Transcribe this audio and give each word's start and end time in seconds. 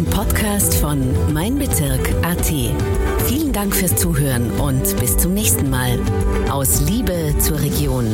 ein 0.00 0.06
Podcast 0.06 0.76
von 0.76 1.30
Mein 1.34 1.58
Bezirk 1.58 2.00
AT. 2.24 2.46
Vielen 3.26 3.52
Dank 3.52 3.76
fürs 3.76 3.94
Zuhören 3.96 4.50
und 4.58 4.98
bis 4.98 5.18
zum 5.18 5.34
nächsten 5.34 5.68
Mal. 5.68 6.00
Aus 6.50 6.80
Liebe 6.88 7.36
zur 7.38 7.60
Region. 7.60 8.06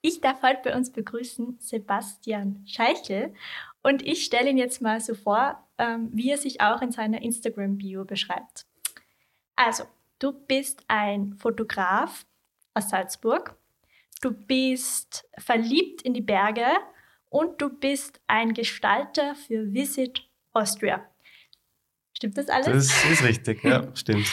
Ich 0.00 0.22
darf 0.22 0.40
heute 0.40 0.60
bei 0.64 0.74
uns 0.74 0.90
begrüßen 0.90 1.58
Sebastian 1.60 2.64
Scheichel 2.66 3.34
und 3.82 4.00
ich 4.00 4.24
stelle 4.24 4.48
ihn 4.48 4.56
jetzt 4.56 4.80
mal 4.80 5.02
so 5.02 5.14
vor, 5.14 5.62
ähm, 5.76 6.08
wie 6.14 6.30
er 6.30 6.38
sich 6.38 6.62
auch 6.62 6.80
in 6.80 6.92
seiner 6.92 7.20
Instagram-Bio 7.20 8.06
beschreibt. 8.06 8.64
Also, 9.54 9.84
du 10.18 10.32
bist 10.32 10.82
ein 10.88 11.34
Fotograf 11.34 12.24
aus 12.72 12.88
Salzburg, 12.88 13.54
du 14.22 14.30
bist 14.30 15.28
verliebt 15.36 16.00
in 16.00 16.14
die 16.14 16.22
Berge 16.22 16.64
und 17.34 17.60
du 17.60 17.68
bist 17.68 18.20
ein 18.28 18.54
Gestalter 18.54 19.34
für 19.34 19.74
Visit 19.74 20.22
Austria. 20.52 21.04
Stimmt 22.12 22.38
das 22.38 22.48
alles? 22.48 22.66
Das 22.88 23.10
ist 23.10 23.24
richtig, 23.24 23.64
ja, 23.64 23.88
stimmt. 23.96 24.32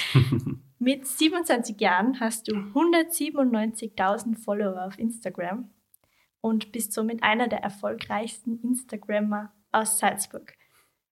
Mit 0.77 1.07
27 1.07 1.81
Jahren 1.81 2.19
hast 2.19 2.47
du 2.47 2.53
197.000 2.53 4.37
Follower 4.37 4.85
auf 4.85 4.99
Instagram 4.99 5.71
und 6.41 6.71
bist 6.71 6.93
somit 6.93 7.23
einer 7.23 7.47
der 7.47 7.63
erfolgreichsten 7.63 8.61
Instagrammer 8.61 9.51
aus 9.71 9.97
Salzburg. 9.97 10.53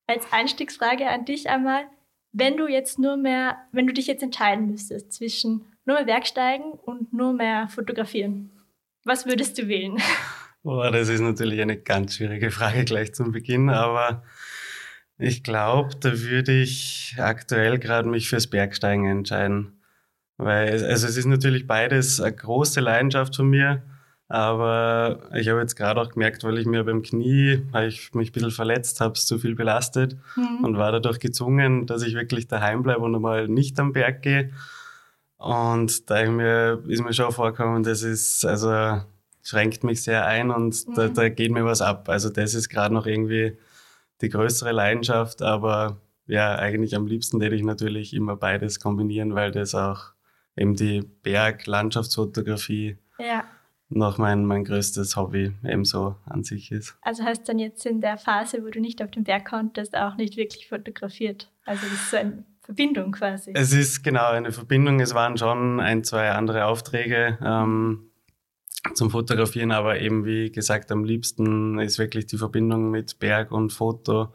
Als 0.05 0.31
Einstiegsfrage 0.31 1.07
an 1.09 1.25
dich 1.25 1.49
einmal, 1.49 1.85
wenn 2.31 2.55
du 2.55 2.67
jetzt 2.67 2.99
nur 2.99 3.17
mehr, 3.17 3.57
wenn 3.71 3.87
du 3.87 3.93
dich 3.93 4.05
jetzt 4.05 4.21
entscheiden 4.21 4.69
müsstest 4.69 5.11
zwischen 5.11 5.65
nur 5.85 5.95
mehr 5.95 6.05
Bergsteigen 6.05 6.71
und 6.71 7.13
nur 7.13 7.33
mehr 7.33 7.67
fotografieren, 7.67 8.51
was 9.05 9.25
würdest 9.25 9.57
du 9.57 9.67
wählen? 9.67 9.97
Boah, 10.63 10.91
das 10.91 11.07
ist 11.07 11.21
natürlich 11.21 11.61
eine 11.61 11.77
ganz 11.77 12.15
schwierige 12.15 12.51
Frage 12.51 12.83
gleich 12.85 13.13
zum 13.13 13.31
Beginn, 13.31 13.69
aber 13.69 14.23
ich 15.17 15.43
glaube, 15.43 15.95
da 15.99 16.19
würde 16.19 16.51
ich 16.51 17.15
aktuell 17.17 17.79
gerade 17.79 18.09
mich 18.09 18.29
fürs 18.29 18.47
Bergsteigen 18.47 19.05
entscheiden. 19.05 19.81
Weil, 20.37 20.85
also 20.85 21.07
es 21.07 21.17
ist 21.17 21.25
natürlich 21.25 21.67
beides 21.67 22.21
eine 22.21 22.33
große 22.33 22.79
Leidenschaft 22.79 23.35
von 23.35 23.49
mir, 23.49 23.83
aber 24.29 25.29
ich 25.33 25.49
habe 25.49 25.59
jetzt 25.59 25.75
gerade 25.75 25.99
auch 25.99 26.09
gemerkt, 26.09 26.43
weil 26.43 26.57
ich 26.57 26.65
mir 26.65 26.83
beim 26.83 27.01
Knie, 27.01 27.63
weil 27.71 27.89
ich 27.89 28.13
mich 28.13 28.29
ein 28.29 28.31
bisschen 28.31 28.51
verletzt 28.51 29.01
habe, 29.01 29.13
zu 29.13 29.39
viel 29.39 29.55
belastet 29.55 30.17
mhm. 30.35 30.63
und 30.63 30.77
war 30.77 30.91
dadurch 30.91 31.19
gezwungen, 31.19 31.87
dass 31.87 32.03
ich 32.03 32.15
wirklich 32.15 32.47
daheim 32.47 32.83
bleibe 32.83 33.01
und 33.01 33.15
einmal 33.15 33.47
nicht 33.47 33.79
am 33.79 33.91
Berg 33.91 34.21
gehe. 34.21 34.51
Und 35.37 36.09
da 36.09 36.29
mir, 36.29 36.83
ist 36.87 37.03
mir 37.03 37.13
schon 37.13 37.31
vorgekommen, 37.31 37.83
das 37.83 38.03
ist, 38.03 38.45
also 38.45 39.01
schränkt 39.43 39.83
mich 39.83 40.03
sehr 40.03 40.25
ein 40.25 40.51
und 40.51 40.87
mhm. 40.87 40.93
da, 40.95 41.07
da 41.07 41.29
geht 41.29 41.51
mir 41.51 41.65
was 41.65 41.81
ab. 41.81 42.09
Also 42.09 42.29
das 42.29 42.53
ist 42.53 42.69
gerade 42.69 42.93
noch 42.93 43.05
irgendwie 43.05 43.57
die 44.21 44.29
größere 44.29 44.71
Leidenschaft, 44.71 45.41
aber 45.41 45.97
ja, 46.27 46.55
eigentlich 46.55 46.95
am 46.95 47.07
liebsten 47.07 47.41
hätte 47.41 47.55
ich 47.55 47.63
natürlich 47.63 48.13
immer 48.13 48.35
beides 48.35 48.79
kombinieren, 48.79 49.33
weil 49.33 49.51
das 49.51 49.73
auch 49.73 50.11
eben 50.55 50.75
die 50.75 51.01
Berg-Landschaftsfotografie 51.23 52.97
ja. 53.17 53.45
noch 53.89 54.17
mein, 54.17 54.45
mein 54.45 54.63
größtes 54.63 55.15
Hobby 55.15 55.53
ebenso 55.63 56.17
an 56.25 56.43
sich 56.43 56.71
ist. 56.71 56.97
Also 57.01 57.23
hast 57.23 57.41
du 57.41 57.45
dann 57.53 57.59
jetzt 57.59 57.85
in 57.85 58.01
der 58.01 58.17
Phase, 58.17 58.63
wo 58.63 58.69
du 58.69 58.79
nicht 58.79 59.01
auf 59.01 59.09
dem 59.11 59.23
Berg 59.23 59.45
konntest, 59.45 59.95
auch 59.95 60.17
nicht 60.17 60.37
wirklich 60.37 60.67
fotografiert? 60.67 61.49
Also 61.65 61.83
das 61.83 61.93
ist 61.93 62.11
so 62.11 62.17
eine 62.17 62.43
Verbindung 62.61 63.11
quasi. 63.13 63.51
Es 63.55 63.73
ist 63.73 64.03
genau 64.03 64.29
eine 64.29 64.51
Verbindung. 64.51 64.99
Es 64.99 65.15
waren 65.15 65.37
schon 65.37 65.79
ein, 65.79 66.03
zwei 66.03 66.29
andere 66.31 66.65
Aufträge. 66.65 67.39
Ähm, 67.43 68.08
zum 68.93 69.09
Fotografieren, 69.09 69.71
aber 69.71 69.99
eben 69.99 70.25
wie 70.25 70.51
gesagt, 70.51 70.91
am 70.91 71.03
liebsten 71.03 71.79
ist 71.79 71.99
wirklich 71.99 72.25
die 72.27 72.37
Verbindung 72.37 72.91
mit 72.91 73.19
Berg 73.19 73.51
und 73.51 73.71
Foto. 73.71 74.33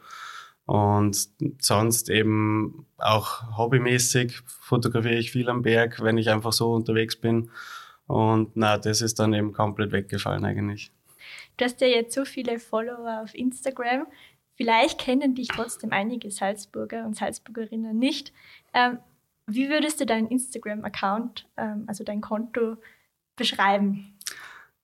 Und 0.67 1.29
sonst 1.61 2.09
eben 2.09 2.87
auch 2.97 3.57
hobbymäßig 3.57 4.41
fotografiere 4.47 5.17
ich 5.17 5.31
viel 5.31 5.51
am 5.51 5.63
Berg, 5.63 6.03
wenn 6.03 6.17
ich 6.17 6.31
einfach 6.31 6.53
so 6.53 6.73
unterwegs 6.73 7.17
bin. 7.17 7.51
Und 8.07 8.57
na, 8.57 8.79
das 8.79 9.03
ist 9.03 9.19
dann 9.19 9.35
eben 9.35 9.53
komplett 9.53 9.93
weggefallen 9.93 10.45
eigentlich. 10.45 10.91
Du 11.57 11.65
hast 11.65 11.81
ja 11.81 11.87
jetzt 11.87 12.15
so 12.15 12.25
viele 12.25 12.59
Follower 12.59 13.23
auf 13.23 13.35
Instagram. 13.35 14.07
Vielleicht 14.57 15.01
kennen 15.01 15.35
dich 15.35 15.49
trotzdem 15.49 15.93
einige 15.93 16.31
Salzburger 16.31 17.05
und 17.05 17.17
Salzburgerinnen 17.17 17.99
nicht. 17.99 18.33
Ähm, 18.73 18.99
wie 19.47 19.69
würdest 19.69 20.01
du 20.01 20.07
deinen 20.07 20.29
Instagram-Account, 20.29 21.47
ähm, 21.57 21.85
also 21.87 22.05
dein 22.05 22.21
Konto, 22.21 22.77
beschreiben? 23.37 24.14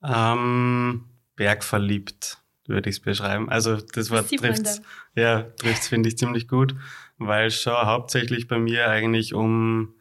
Ähm, 0.03 1.05
bergverliebt 1.37 2.39
würde 2.67 2.89
ich 2.89 2.97
es 2.97 3.01
beschreiben. 3.01 3.49
Also 3.51 3.77
das 3.77 4.11
war 4.11 4.27
trifft 4.27 4.83
ja 5.15 5.43
trifft's 5.59 5.89
finde 5.89 6.09
ich 6.09 6.19
ziemlich 6.19 6.49
gut, 6.49 6.75
weil 7.19 7.49
es 7.49 7.61
schon 7.61 7.75
hauptsächlich 7.75 8.49
bei 8.49 8.59
mir 8.59 8.89
eigentlich 8.89 9.35
um 9.35 9.95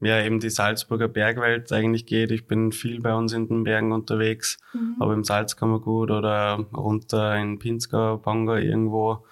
ja 0.00 0.22
eben 0.22 0.40
die 0.40 0.50
Salzburger 0.50 1.08
Bergwelt 1.08 1.72
eigentlich 1.72 2.06
geht. 2.06 2.30
Ich 2.30 2.46
bin 2.46 2.72
viel 2.72 3.00
bei 3.00 3.14
uns 3.14 3.32
in 3.32 3.48
den 3.48 3.64
Bergen 3.64 3.92
unterwegs, 3.92 4.58
mhm. 4.72 4.96
aber 5.00 5.14
im 5.14 5.24
Salzkammergut 5.24 6.10
oder 6.10 6.64
runter 6.74 7.36
in 7.36 7.58
Pinzgau, 7.58 8.18
Bonga 8.18 8.58
irgendwo. 8.58 9.24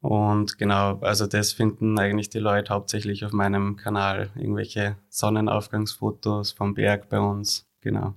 Und 0.00 0.58
genau, 0.58 0.98
also 1.00 1.26
das 1.26 1.52
finden 1.52 1.98
eigentlich 1.98 2.30
die 2.30 2.38
Leute 2.38 2.72
hauptsächlich 2.72 3.24
auf 3.24 3.32
meinem 3.32 3.76
Kanal. 3.76 4.30
Irgendwelche 4.36 4.96
Sonnenaufgangsfotos 5.08 6.52
vom 6.52 6.74
Berg 6.74 7.08
bei 7.08 7.18
uns, 7.18 7.68
genau 7.80 8.14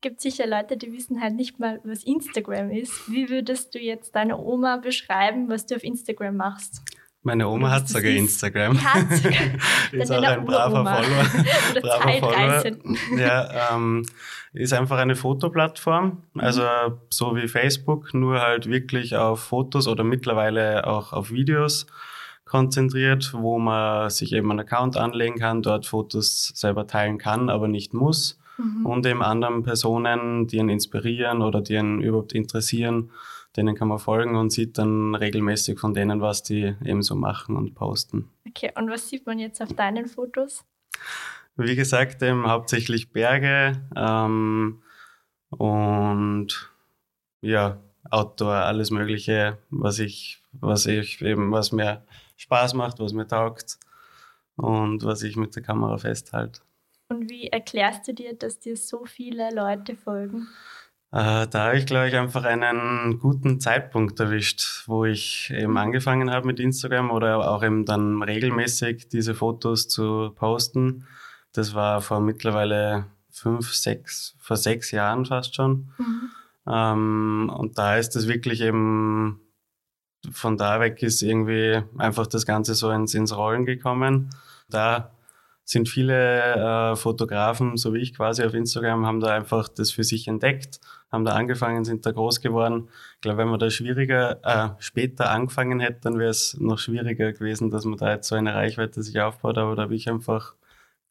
es 0.00 0.02
gibt 0.02 0.22
sicher 0.22 0.46
Leute, 0.46 0.78
die 0.78 0.94
wissen 0.94 1.20
halt 1.20 1.34
nicht 1.34 1.58
mal, 1.58 1.78
was 1.84 2.04
Instagram 2.04 2.70
ist. 2.70 3.12
Wie 3.12 3.28
würdest 3.28 3.74
du 3.74 3.78
jetzt 3.78 4.16
deine 4.16 4.38
Oma 4.38 4.78
beschreiben, 4.78 5.50
was 5.50 5.66
du 5.66 5.76
auf 5.76 5.84
Instagram 5.84 6.38
machst? 6.38 6.80
Meine 7.22 7.46
Oma 7.46 7.70
hat 7.70 7.86
sogar? 7.86 8.10
Instagram. 8.10 8.82
Hat 8.82 9.10
ist 9.92 10.10
auch 10.10 10.22
ein 10.22 10.46
braver 10.46 10.86
Follower. 10.86 11.26
Oder 11.72 11.80
braver 11.82 12.18
Follower. 12.18 13.18
Ja, 13.18 13.74
ähm, 13.74 14.06
ist 14.54 14.72
einfach 14.72 14.96
eine 14.96 15.16
Fotoplattform, 15.16 16.22
mhm. 16.32 16.40
also 16.40 16.62
so 17.10 17.36
wie 17.36 17.46
Facebook, 17.46 18.14
nur 18.14 18.40
halt 18.40 18.70
wirklich 18.70 19.16
auf 19.16 19.40
Fotos 19.40 19.86
oder 19.86 20.02
mittlerweile 20.02 20.86
auch 20.86 21.12
auf 21.12 21.30
Videos 21.30 21.86
konzentriert, 22.46 23.34
wo 23.34 23.58
man 23.58 24.08
sich 24.08 24.32
eben 24.32 24.50
einen 24.50 24.60
Account 24.60 24.96
anlegen 24.96 25.38
kann, 25.38 25.60
dort 25.60 25.84
Fotos 25.84 26.52
selber 26.54 26.86
teilen 26.86 27.18
kann, 27.18 27.50
aber 27.50 27.68
nicht 27.68 27.92
muss 27.92 28.39
mhm. 28.60 28.86
und 28.86 29.06
eben 29.06 29.22
anderen 29.22 29.62
Personen, 29.62 30.46
die 30.46 30.56
ihn 30.56 30.68
inspirieren 30.68 31.42
oder 31.42 31.60
die 31.60 31.74
ihn 31.74 32.00
überhaupt 32.00 32.32
interessieren, 32.32 33.10
denen 33.56 33.74
kann 33.74 33.88
man 33.88 33.98
folgen 33.98 34.36
und 34.36 34.50
sieht 34.50 34.78
dann 34.78 35.14
regelmäßig 35.14 35.78
von 35.78 35.94
denen, 35.94 36.20
was 36.20 36.42
die 36.42 36.74
eben 36.84 37.02
so 37.02 37.14
machen 37.14 37.56
und 37.56 37.74
posten. 37.74 38.30
Okay, 38.48 38.72
und 38.76 38.90
was 38.90 39.08
sieht 39.08 39.26
man 39.26 39.38
jetzt 39.38 39.60
auf 39.60 39.72
deinen 39.72 40.06
Fotos? 40.06 40.64
Wie 41.56 41.76
gesagt, 41.76 42.22
eben 42.22 42.46
hauptsächlich 42.46 43.12
Berge 43.12 43.82
ähm, 43.96 44.82
und 45.50 46.70
ja, 47.40 47.78
Outdoor, 48.08 48.54
alles 48.54 48.90
Mögliche, 48.90 49.58
was 49.68 49.98
ich, 49.98 50.42
was 50.52 50.86
ich 50.86 51.20
eben, 51.22 51.52
was 51.52 51.70
mir 51.72 52.02
Spaß 52.36 52.74
macht, 52.74 52.98
was 52.98 53.12
mir 53.12 53.26
taugt 53.26 53.78
und 54.56 55.04
was 55.04 55.22
ich 55.22 55.36
mit 55.36 55.54
der 55.54 55.62
Kamera 55.62 55.98
festhalte. 55.98 56.60
Und 57.10 57.28
wie 57.28 57.48
erklärst 57.48 58.06
du 58.06 58.14
dir, 58.14 58.34
dass 58.34 58.60
dir 58.60 58.76
so 58.76 59.04
viele 59.04 59.50
Leute 59.52 59.96
folgen? 59.96 60.46
Äh, 61.12 61.48
da 61.48 61.66
habe 61.66 61.76
ich, 61.76 61.86
glaube 61.86 62.06
ich, 62.06 62.14
einfach 62.14 62.44
einen 62.44 63.18
guten 63.18 63.58
Zeitpunkt 63.58 64.20
erwischt, 64.20 64.84
wo 64.86 65.04
ich 65.04 65.50
eben 65.50 65.76
angefangen 65.76 66.30
habe 66.30 66.46
mit 66.46 66.60
Instagram 66.60 67.10
oder 67.10 67.50
auch 67.50 67.64
eben 67.64 67.84
dann 67.84 68.22
regelmäßig 68.22 69.08
diese 69.08 69.34
Fotos 69.34 69.88
zu 69.88 70.30
posten. 70.36 71.04
Das 71.52 71.74
war 71.74 72.00
vor 72.00 72.20
mittlerweile 72.20 73.06
fünf, 73.32 73.74
sechs, 73.74 74.36
vor 74.38 74.56
sechs 74.56 74.92
Jahren 74.92 75.26
fast 75.26 75.56
schon. 75.56 75.92
Mhm. 75.98 76.30
Ähm, 76.68 77.52
und 77.52 77.76
da 77.76 77.96
ist 77.96 78.14
es 78.14 78.28
wirklich 78.28 78.60
eben, 78.60 79.40
von 80.30 80.56
da 80.56 80.78
weg 80.78 81.02
ist 81.02 81.22
irgendwie 81.22 81.82
einfach 81.98 82.28
das 82.28 82.46
Ganze 82.46 82.74
so 82.74 82.88
ins, 82.90 83.14
ins 83.14 83.36
Rollen 83.36 83.66
gekommen. 83.66 84.30
Da 84.68 85.10
sind 85.70 85.88
viele 85.88 86.92
äh, 86.92 86.96
Fotografen, 86.96 87.76
so 87.76 87.94
wie 87.94 88.00
ich 88.00 88.12
quasi 88.12 88.42
auf 88.42 88.54
Instagram, 88.54 89.06
haben 89.06 89.20
da 89.20 89.32
einfach 89.32 89.68
das 89.68 89.92
für 89.92 90.02
sich 90.02 90.26
entdeckt, 90.26 90.80
haben 91.12 91.24
da 91.24 91.34
angefangen, 91.34 91.84
sind 91.84 92.04
da 92.04 92.10
groß 92.10 92.40
geworden. 92.40 92.88
Ich 93.14 93.20
glaube, 93.20 93.38
wenn 93.38 93.48
man 93.48 93.60
da 93.60 93.70
schwieriger, 93.70 94.40
äh, 94.42 94.70
später 94.80 95.30
angefangen 95.30 95.78
hätte, 95.78 96.00
dann 96.02 96.18
wäre 96.18 96.30
es 96.30 96.56
noch 96.58 96.80
schwieriger 96.80 97.32
gewesen, 97.32 97.70
dass 97.70 97.84
man 97.84 97.98
da 97.98 98.10
jetzt 98.10 98.26
so 98.26 98.34
eine 98.34 98.52
Reichweite 98.52 99.00
sich 99.04 99.20
aufbaut. 99.20 99.58
Aber 99.58 99.76
da 99.76 99.82
habe 99.82 99.94
ich 99.94 100.10
einfach 100.10 100.56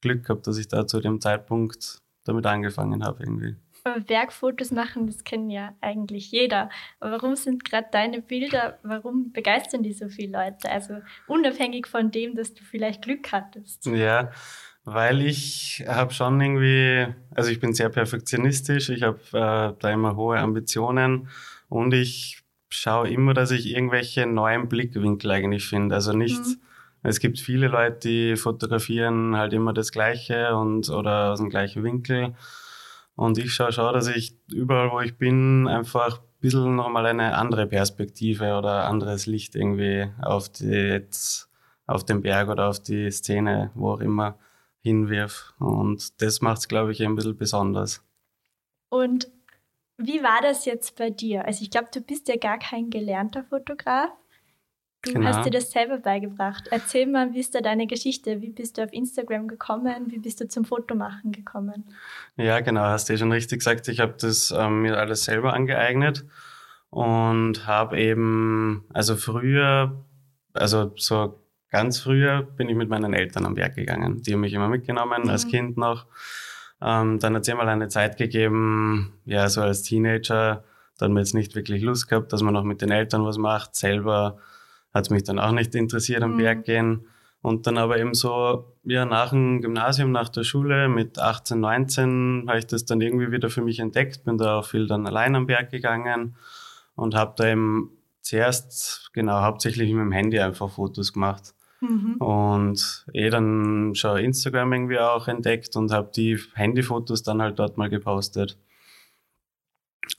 Glück 0.02 0.24
gehabt, 0.24 0.46
dass 0.46 0.58
ich 0.58 0.68
da 0.68 0.86
zu 0.86 1.00
dem 1.00 1.22
Zeitpunkt 1.22 2.02
damit 2.24 2.44
angefangen 2.44 3.02
habe 3.02 3.22
irgendwie. 3.22 3.56
Bergfotos 4.06 4.70
machen, 4.70 5.06
das 5.06 5.24
kennen 5.24 5.50
ja 5.50 5.74
eigentlich 5.80 6.30
jeder. 6.30 6.70
Aber 6.98 7.12
warum 7.12 7.36
sind 7.36 7.64
gerade 7.64 7.88
deine 7.90 8.22
Bilder, 8.22 8.78
warum 8.82 9.32
begeistern 9.32 9.82
die 9.82 9.92
so 9.92 10.08
viele 10.08 10.38
Leute? 10.38 10.70
Also 10.70 10.94
unabhängig 11.26 11.86
von 11.86 12.10
dem, 12.10 12.34
dass 12.34 12.54
du 12.54 12.62
vielleicht 12.64 13.02
Glück 13.02 13.32
hattest. 13.32 13.86
Ja, 13.86 14.30
weil 14.84 15.22
ich 15.22 15.84
habe 15.86 16.12
schon 16.12 16.40
irgendwie, 16.40 17.06
also 17.34 17.50
ich 17.50 17.60
bin 17.60 17.74
sehr 17.74 17.90
perfektionistisch, 17.90 18.88
ich 18.88 19.02
habe 19.02 19.18
äh, 19.32 19.74
da 19.78 19.90
immer 19.90 20.16
hohe 20.16 20.38
Ambitionen 20.38 21.28
und 21.68 21.92
ich 21.92 22.42
schaue 22.70 23.10
immer, 23.10 23.34
dass 23.34 23.50
ich 23.50 23.66
irgendwelche 23.66 24.26
neuen 24.26 24.68
Blickwinkel 24.68 25.30
eigentlich 25.30 25.66
finde. 25.66 25.94
Also 25.94 26.12
nicht, 26.12 26.38
mhm. 26.38 26.60
es 27.02 27.20
gibt 27.20 27.38
viele 27.38 27.68
Leute, 27.68 27.98
die 28.08 28.36
fotografieren 28.36 29.36
halt 29.36 29.52
immer 29.52 29.72
das 29.72 29.92
Gleiche 29.92 30.56
und 30.56 30.88
oder 30.88 31.32
aus 31.32 31.40
dem 31.40 31.50
gleichen 31.50 31.82
Winkel. 31.82 32.34
Und 33.16 33.38
ich 33.38 33.52
schaue 33.52 33.72
schon, 33.72 33.92
dass 33.92 34.06
ich 34.08 34.36
überall, 34.50 34.90
wo 34.90 35.00
ich 35.00 35.18
bin, 35.18 35.68
einfach 35.68 36.18
ein 36.20 36.40
bisschen 36.40 36.76
nochmal 36.76 37.06
eine 37.06 37.36
andere 37.36 37.66
Perspektive 37.66 38.56
oder 38.56 38.86
anderes 38.86 39.26
Licht 39.26 39.54
irgendwie 39.54 40.08
auf 40.22 40.48
die 40.48 41.04
auf 41.90 42.04
den 42.04 42.22
Berg 42.22 42.48
oder 42.48 42.68
auf 42.68 42.80
die 42.80 43.10
Szene, 43.10 43.72
wo 43.74 43.90
auch 43.90 44.00
immer, 44.00 44.38
hinwirf. 44.80 45.52
Und 45.58 46.22
das 46.22 46.40
macht 46.40 46.58
es, 46.58 46.68
glaube 46.68 46.92
ich, 46.92 47.02
ein 47.02 47.16
bisschen 47.16 47.36
besonders. 47.36 48.02
Und 48.88 49.28
wie 49.98 50.22
war 50.22 50.40
das 50.40 50.64
jetzt 50.64 50.96
bei 50.96 51.10
dir? 51.10 51.44
Also 51.44 51.62
ich 51.62 51.70
glaube, 51.70 51.88
du 51.92 52.00
bist 52.00 52.28
ja 52.28 52.36
gar 52.36 52.58
kein 52.58 52.90
gelernter 52.90 53.44
Fotograf. 53.44 54.10
Du 55.02 55.14
genau. 55.14 55.28
hast 55.28 55.46
dir 55.46 55.50
das 55.50 55.70
selber 55.70 55.98
beigebracht. 55.98 56.68
Erzähl 56.70 57.06
mal, 57.06 57.32
wie 57.32 57.40
ist 57.40 57.54
da 57.54 57.62
deine 57.62 57.86
Geschichte? 57.86 58.42
Wie 58.42 58.50
bist 58.50 58.76
du 58.76 58.84
auf 58.84 58.92
Instagram 58.92 59.48
gekommen? 59.48 60.06
Wie 60.08 60.18
bist 60.18 60.40
du 60.40 60.48
zum 60.48 60.66
Fotomachen 60.66 61.32
gekommen? 61.32 61.84
Ja, 62.36 62.60
genau, 62.60 62.82
hast 62.82 63.08
du 63.08 63.14
ja 63.14 63.18
schon 63.18 63.32
richtig 63.32 63.60
gesagt. 63.60 63.88
Ich 63.88 64.00
habe 64.00 64.14
das 64.18 64.50
ähm, 64.50 64.82
mir 64.82 64.98
alles 64.98 65.24
selber 65.24 65.54
angeeignet 65.54 66.26
und 66.90 67.66
habe 67.66 67.98
eben, 67.98 68.84
also 68.92 69.16
früher, 69.16 70.04
also 70.52 70.92
so 70.96 71.40
ganz 71.70 72.00
früher 72.00 72.42
bin 72.42 72.68
ich 72.68 72.76
mit 72.76 72.90
meinen 72.90 73.14
Eltern 73.14 73.46
am 73.46 73.54
Berg 73.54 73.76
gegangen. 73.76 74.22
Die 74.22 74.34
haben 74.34 74.40
mich 74.40 74.52
immer 74.52 74.68
mitgenommen, 74.68 75.22
mhm. 75.22 75.30
als 75.30 75.48
Kind 75.48 75.78
noch. 75.78 76.08
Ähm, 76.82 77.18
dann 77.20 77.34
hat 77.34 77.42
es 77.42 77.48
immer 77.48 77.66
eine 77.66 77.88
Zeit 77.88 78.18
gegeben, 78.18 79.14
ja, 79.24 79.48
so 79.48 79.62
als 79.62 79.82
Teenager, 79.82 80.64
da 80.98 81.06
hat 81.06 81.12
man 81.12 81.22
jetzt 81.22 81.34
nicht 81.34 81.54
wirklich 81.54 81.82
Lust 81.82 82.08
gehabt, 82.08 82.34
dass 82.34 82.42
man 82.42 82.52
noch 82.52 82.64
mit 82.64 82.82
den 82.82 82.90
Eltern 82.90 83.24
was 83.24 83.38
macht. 83.38 83.74
Selber 83.74 84.38
hat 84.92 85.06
es 85.06 85.10
mich 85.10 85.24
dann 85.24 85.38
auch 85.38 85.52
nicht 85.52 85.74
interessiert 85.74 86.22
am 86.22 86.34
mhm. 86.34 86.38
Berg 86.38 86.64
gehen. 86.64 87.06
Und 87.42 87.66
dann 87.66 87.78
aber 87.78 87.98
eben 87.98 88.12
so, 88.12 88.76
ja, 88.84 89.06
nach 89.06 89.30
dem 89.30 89.62
Gymnasium, 89.62 90.12
nach 90.12 90.28
der 90.28 90.44
Schule 90.44 90.88
mit 90.88 91.18
18, 91.18 91.58
19 91.58 92.44
habe 92.48 92.58
ich 92.58 92.66
das 92.66 92.84
dann 92.84 93.00
irgendwie 93.00 93.32
wieder 93.32 93.48
für 93.48 93.62
mich 93.62 93.78
entdeckt, 93.78 94.24
bin 94.24 94.36
da 94.36 94.58
auch 94.58 94.66
viel 94.66 94.86
dann 94.86 95.06
allein 95.06 95.34
am 95.34 95.46
Berg 95.46 95.70
gegangen 95.70 96.36
und 96.96 97.14
habe 97.14 97.32
da 97.36 97.48
eben 97.48 97.92
zuerst, 98.20 99.10
genau, 99.14 99.40
hauptsächlich 99.40 99.90
mit 99.92 100.02
dem 100.02 100.12
Handy 100.12 100.38
einfach 100.38 100.70
Fotos 100.70 101.14
gemacht. 101.14 101.54
Mhm. 101.80 102.16
Und 102.16 103.06
eh 103.14 103.30
dann 103.30 103.94
schon 103.94 104.18
Instagram 104.18 104.72
irgendwie 104.74 104.98
auch 104.98 105.26
entdeckt 105.28 105.76
und 105.76 105.92
habe 105.92 106.10
die 106.14 106.38
Handyfotos 106.54 107.22
dann 107.22 107.40
halt 107.40 107.58
dort 107.58 107.78
mal 107.78 107.88
gepostet. 107.88 108.58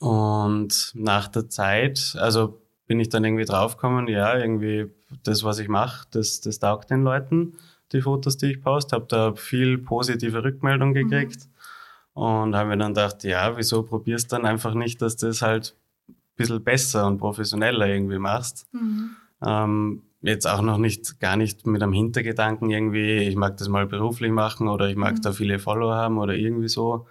Und 0.00 0.90
nach 0.94 1.28
der 1.28 1.48
Zeit, 1.48 2.16
also 2.18 2.61
bin 2.92 3.00
ich 3.00 3.08
dann 3.08 3.24
irgendwie 3.24 3.46
draufgekommen, 3.46 4.06
ja, 4.06 4.36
irgendwie 4.36 4.90
das, 5.22 5.44
was 5.44 5.58
ich 5.58 5.68
mache, 5.68 6.06
das, 6.10 6.42
das 6.42 6.58
taugt 6.58 6.90
den 6.90 7.04
Leuten, 7.04 7.54
die 7.90 8.02
Fotos, 8.02 8.36
die 8.36 8.50
ich 8.50 8.60
poste. 8.60 8.96
Habe 8.96 9.06
da 9.08 9.34
viel 9.34 9.78
positive 9.78 10.44
Rückmeldung 10.44 10.90
mhm. 10.90 11.08
gekriegt 11.08 11.48
mhm. 12.14 12.22
und 12.22 12.54
habe 12.54 12.68
mir 12.68 12.76
dann 12.76 12.92
gedacht, 12.92 13.24
ja, 13.24 13.56
wieso 13.56 13.82
probierst 13.82 14.30
du 14.30 14.36
dann 14.36 14.44
einfach 14.44 14.74
nicht, 14.74 15.00
dass 15.00 15.16
das 15.16 15.40
halt 15.40 15.74
ein 16.06 16.16
bisschen 16.36 16.62
besser 16.62 17.06
und 17.06 17.16
professioneller 17.16 17.86
irgendwie 17.86 18.18
machst. 18.18 18.66
Mhm. 18.74 19.16
Ähm, 19.42 20.02
jetzt 20.20 20.46
auch 20.46 20.60
noch 20.60 20.76
nicht, 20.76 21.18
gar 21.18 21.38
nicht 21.38 21.66
mit 21.66 21.82
einem 21.82 21.94
Hintergedanken 21.94 22.68
irgendwie, 22.68 23.20
ich 23.20 23.36
mag 23.36 23.56
das 23.56 23.70
mal 23.70 23.86
beruflich 23.86 24.32
machen 24.32 24.68
oder 24.68 24.90
ich 24.90 24.96
mag 24.96 25.14
mhm. 25.14 25.22
da 25.22 25.32
viele 25.32 25.58
Follower 25.58 25.94
haben 25.94 26.18
oder 26.18 26.34
irgendwie 26.34 26.68
so, 26.68 27.06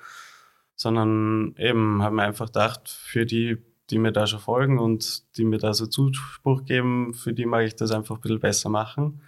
sondern 0.75 1.55
eben 1.57 2.03
habe 2.03 2.17
mir 2.17 2.21
einfach 2.21 2.45
gedacht, 2.45 2.87
für 2.87 3.25
die, 3.25 3.57
die 3.91 3.99
mir 3.99 4.11
da 4.11 4.25
schon 4.25 4.39
folgen 4.39 4.79
und 4.79 5.37
die 5.37 5.43
mir 5.43 5.57
da 5.57 5.73
so 5.73 5.85
Zuspruch 5.85 6.65
geben, 6.65 7.13
für 7.13 7.33
die 7.33 7.45
mag 7.45 7.65
ich 7.65 7.75
das 7.75 7.91
einfach 7.91 8.15
ein 8.15 8.21
bisschen 8.21 8.39
besser 8.39 8.69
machen. 8.69 9.21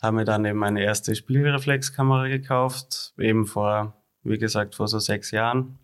Habe 0.00 0.16
mir 0.16 0.24
dann 0.24 0.44
eben 0.44 0.58
meine 0.58 0.82
erste 0.82 1.14
Spiegelreflexkamera 1.14 2.28
gekauft, 2.28 3.14
eben 3.18 3.46
vor, 3.46 4.00
wie 4.22 4.38
gesagt, 4.38 4.74
vor 4.74 4.86
so 4.86 4.98
sechs 4.98 5.30
Jahren. 5.30 5.78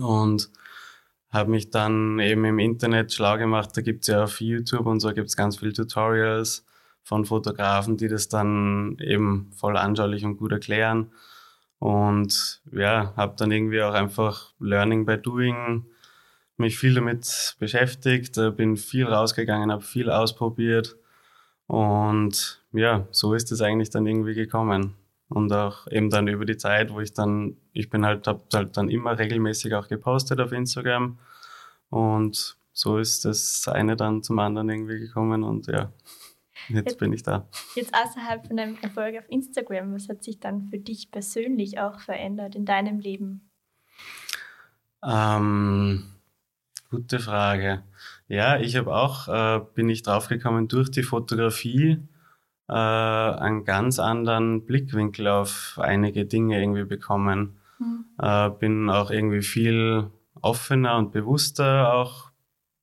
Und 0.00 0.50
habe 1.30 1.50
mich 1.50 1.70
dann 1.70 2.20
eben 2.20 2.44
im 2.44 2.58
Internet 2.58 3.12
schlau 3.12 3.36
gemacht. 3.36 3.70
Da 3.76 3.82
gibt's 3.82 4.06
ja 4.06 4.24
auf 4.24 4.40
YouTube 4.40 4.86
und 4.86 5.00
so 5.00 5.12
gibt's 5.12 5.36
ganz 5.36 5.58
viele 5.58 5.72
Tutorials 5.72 6.64
von 7.02 7.26
Fotografen, 7.26 7.96
die 7.96 8.08
das 8.08 8.28
dann 8.28 8.96
eben 9.00 9.50
voll 9.54 9.76
anschaulich 9.76 10.24
und 10.24 10.36
gut 10.36 10.52
erklären. 10.52 11.12
Und 11.78 12.62
ja, 12.72 13.12
habe 13.16 13.34
dann 13.36 13.50
irgendwie 13.50 13.82
auch 13.82 13.92
einfach 13.92 14.54
Learning 14.58 15.04
by 15.04 15.18
Doing 15.18 15.84
mich 16.56 16.78
viel 16.78 16.94
damit 16.94 17.56
beschäftigt, 17.58 18.38
bin 18.56 18.76
viel 18.76 19.06
rausgegangen, 19.06 19.72
habe 19.72 19.82
viel 19.82 20.10
ausprobiert 20.10 20.96
und 21.66 22.64
ja, 22.72 23.06
so 23.10 23.34
ist 23.34 23.50
es 23.52 23.62
eigentlich 23.62 23.90
dann 23.90 24.06
irgendwie 24.06 24.34
gekommen 24.34 24.94
und 25.28 25.52
auch 25.52 25.86
eben 25.90 26.10
dann 26.10 26.28
über 26.28 26.44
die 26.44 26.56
Zeit, 26.56 26.92
wo 26.92 27.00
ich 27.00 27.12
dann, 27.12 27.56
ich 27.72 27.90
bin 27.90 28.04
halt, 28.04 28.26
habe 28.26 28.44
halt 28.52 28.76
dann 28.76 28.88
immer 28.88 29.18
regelmäßig 29.18 29.74
auch 29.74 29.88
gepostet 29.88 30.40
auf 30.40 30.52
Instagram 30.52 31.18
und 31.90 32.56
so 32.72 32.98
ist 32.98 33.24
das 33.24 33.68
eine 33.68 33.96
dann 33.96 34.22
zum 34.22 34.38
anderen 34.38 34.68
irgendwie 34.68 34.98
gekommen 34.98 35.42
und 35.44 35.68
ja, 35.68 35.92
jetzt, 36.68 36.86
jetzt 36.86 36.98
bin 36.98 37.12
ich 37.12 37.22
da. 37.22 37.48
Jetzt 37.74 37.94
außerhalb 37.94 38.46
von 38.46 38.56
deinem 38.56 38.76
Erfolg 38.82 39.16
auf 39.16 39.28
Instagram, 39.28 39.94
was 39.94 40.08
hat 40.08 40.22
sich 40.22 40.40
dann 40.40 40.68
für 40.68 40.78
dich 40.78 41.10
persönlich 41.10 41.78
auch 41.78 42.00
verändert 42.00 42.54
in 42.54 42.64
deinem 42.64 42.98
Leben? 42.98 43.50
Ähm, 45.04 46.13
gute 46.94 47.18
Frage. 47.18 47.82
Ja, 48.28 48.58
ich 48.58 48.76
habe 48.76 48.94
auch, 48.94 49.28
äh, 49.28 49.60
bin 49.74 49.88
ich 49.88 50.02
draufgekommen 50.02 50.68
durch 50.68 50.90
die 50.90 51.02
Fotografie, 51.02 51.98
äh, 52.68 52.72
einen 52.72 53.64
ganz 53.64 53.98
anderen 53.98 54.64
Blickwinkel 54.64 55.28
auf 55.28 55.78
einige 55.82 56.24
Dinge 56.24 56.60
irgendwie 56.60 56.84
bekommen. 56.84 57.56
Hm. 57.78 58.04
Äh, 58.18 58.50
bin 58.50 58.88
auch 58.90 59.10
irgendwie 59.10 59.42
viel 59.42 60.08
offener 60.40 60.96
und 60.96 61.12
bewusster 61.12 61.92
auch 61.92 62.30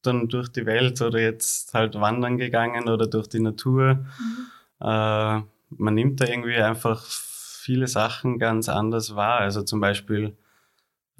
dann 0.02 0.28
durch 0.28 0.50
die 0.50 0.66
Welt 0.66 1.02
oder 1.02 1.19
jetzt 1.19 1.74
halt 1.74 2.00
wandern 2.00 2.38
gegangen 2.38 2.90
oder 2.90 3.07
durch 3.07 3.28
die 3.28 3.40
Natur. 3.40 3.94
Mhm. 3.94 4.48
Äh, 4.81 5.42
man 5.78 5.94
nimmt 5.94 6.19
da 6.19 6.25
irgendwie 6.25 6.57
einfach 6.57 7.06
viele 7.06 7.88
Sachen 7.88 8.40
ganz 8.40 8.68
anders 8.68 9.16
wahr. 9.16 9.40
Also 9.40 9.62
zum 9.62 9.80
Beispiel 9.80 10.36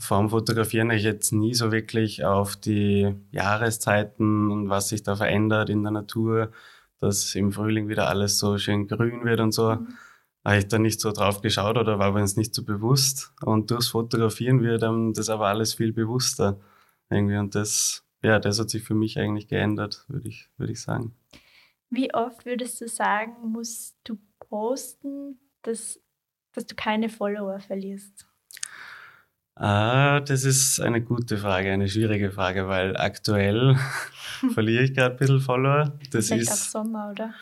vorm 0.01 0.30
Fotografieren 0.30 0.92
ich 0.92 1.03
jetzt 1.03 1.31
nie 1.31 1.53
so 1.53 1.71
wirklich 1.71 2.25
auf 2.25 2.56
die 2.56 3.15
Jahreszeiten 3.31 4.51
und 4.51 4.69
was 4.69 4.89
sich 4.89 5.03
da 5.03 5.15
verändert 5.15 5.70
in 5.70 5.84
der 5.84 5.91
Natur 5.91 6.51
dass 7.01 7.34
im 7.36 7.51
Frühling 7.51 7.89
wieder 7.89 8.08
alles 8.08 8.38
so 8.38 8.58
schön 8.58 8.88
grün 8.88 9.25
wird 9.25 9.39
und 9.39 9.51
so. 9.51 9.75
Mhm. 9.75 9.98
Habe 10.46 10.58
ich 10.58 10.67
da 10.67 10.79
nicht 10.79 11.00
so 11.01 11.12
drauf 11.12 11.41
geschaut 11.41 11.77
oder 11.77 12.00
war 12.00 12.13
mir 12.13 12.22
es 12.22 12.38
nicht 12.38 12.55
so 12.55 12.63
bewusst. 12.63 13.34
Und 13.43 13.70
durchs 13.70 13.89
Fotografieren 13.89 14.62
wird 14.62 14.84
dann 14.84 15.13
das 15.13 15.29
aber 15.29 15.48
alles 15.48 15.74
viel 15.74 15.93
bewusster 15.93 16.60
irgendwie. 17.10 17.38
Und 17.38 17.53
das, 17.53 18.05
ja, 18.24 18.39
das 18.39 18.60
hat 18.60 18.70
sich 18.70 18.84
für 18.84 18.93
mich 18.93 19.20
eigentlich 19.20 19.48
geändert, 19.48 20.05
würde 20.08 20.29
ich, 20.29 20.50
würde 20.58 20.74
ich 20.74 20.81
sagen. 20.81 21.15
Wie 21.89 22.13
oft 22.13 22.46
würdest 22.46 22.79
du 22.81 22.88
sagen, 22.88 23.36
musst 23.51 23.98
du 24.03 24.17
posten, 24.39 25.39
dass, 25.63 26.00
dass 26.53 26.65
du 26.65 26.75
keine 26.75 27.10
Follower 27.10 27.60
verlierst? 27.60 28.27
Ah, 29.55 30.22
das 30.22 30.43
ist 30.43 30.79
eine 30.79 31.01
gute 31.01 31.38
Frage, 31.38 31.72
eine 31.72 31.88
schwierige 31.88 32.31
Frage, 32.31 32.67
weil 32.67 32.98
aktuell 32.98 33.75
verliere 34.53 34.84
ich 34.84 34.93
gerade 34.93 35.15
ein 35.15 35.17
bisschen 35.17 35.41
Follower. 35.41 35.93
Das 36.12 36.27
Vielleicht 36.27 36.43
ist 36.43 36.51
auch 36.51 36.84
Sommer, 36.84 37.12
oder? 37.12 37.34